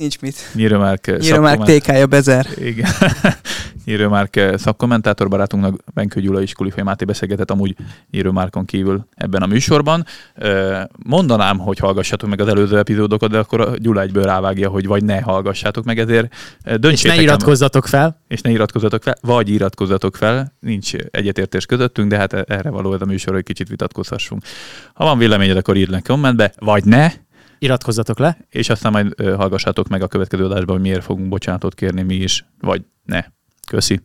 Nincs 0.00 0.20
mit. 0.20 0.50
Nyírőmárk 0.54 1.18
Nyírőmárk 1.18 1.62
TK-ja 1.62 2.06
bezer. 2.06 2.46
Igen. 2.56 2.90
Nyírőmárk 3.84 4.40
szakkommentátor 4.54 5.28
barátunknak 5.28 5.82
Benkő 5.94 6.20
Gyula 6.20 6.42
is 6.42 6.52
Kulifai 6.52 6.82
Máté 6.82 7.04
beszélgetett 7.04 7.50
amúgy 7.50 7.76
Nyírőmárkon 8.10 8.64
kívül 8.64 9.06
ebben 9.14 9.42
a 9.42 9.46
műsorban. 9.46 10.04
Mondanám, 11.04 11.58
hogy 11.58 11.78
hallgassatok 11.78 12.28
meg 12.28 12.40
az 12.40 12.48
előző 12.48 12.78
epizódokat, 12.78 13.30
de 13.30 13.38
akkor 13.38 13.60
a 13.60 13.76
Gyula 13.76 14.00
egyből 14.00 14.22
rávágja, 14.22 14.68
hogy 14.68 14.86
vagy 14.86 15.04
ne 15.04 15.20
hallgassátok 15.20 15.84
meg, 15.84 15.98
ezért 15.98 16.34
döntsétek. 16.64 16.92
És 16.92 17.02
ne 17.02 17.22
iratkozzatok 17.22 17.86
fel. 17.86 18.20
És 18.28 18.40
ne 18.40 18.50
iratkozzatok 18.50 19.02
fel, 19.02 19.16
vagy 19.20 19.48
iratkozzatok 19.48 20.16
fel. 20.16 20.54
Nincs 20.60 20.94
egyetértés 20.94 21.66
közöttünk, 21.66 22.10
de 22.10 22.16
hát 22.16 22.32
erre 22.32 22.70
való 22.70 22.94
ez 22.94 23.00
a 23.00 23.06
műsor, 23.06 23.34
hogy 23.34 23.42
kicsit 23.42 23.68
vitatkozhassunk. 23.68 24.42
Ha 24.94 25.04
van 25.04 25.18
véleményed, 25.18 25.56
akkor 25.56 25.76
írd 25.76 25.90
le 25.90 26.00
kommentbe, 26.00 26.52
vagy 26.58 26.84
ne, 26.84 27.10
Iratkozzatok 27.62 28.18
le. 28.18 28.38
És 28.48 28.68
aztán 28.68 28.92
majd 28.92 29.20
hallgassátok 29.20 29.88
meg 29.88 30.02
a 30.02 30.08
következő 30.08 30.44
adásban, 30.44 30.74
hogy 30.74 30.84
miért 30.84 31.04
fogunk 31.04 31.28
bocsánatot 31.28 31.74
kérni 31.74 32.02
mi 32.02 32.14
is, 32.14 32.44
vagy 32.60 32.84
ne. 33.04 33.24
Köszi. 33.68 34.00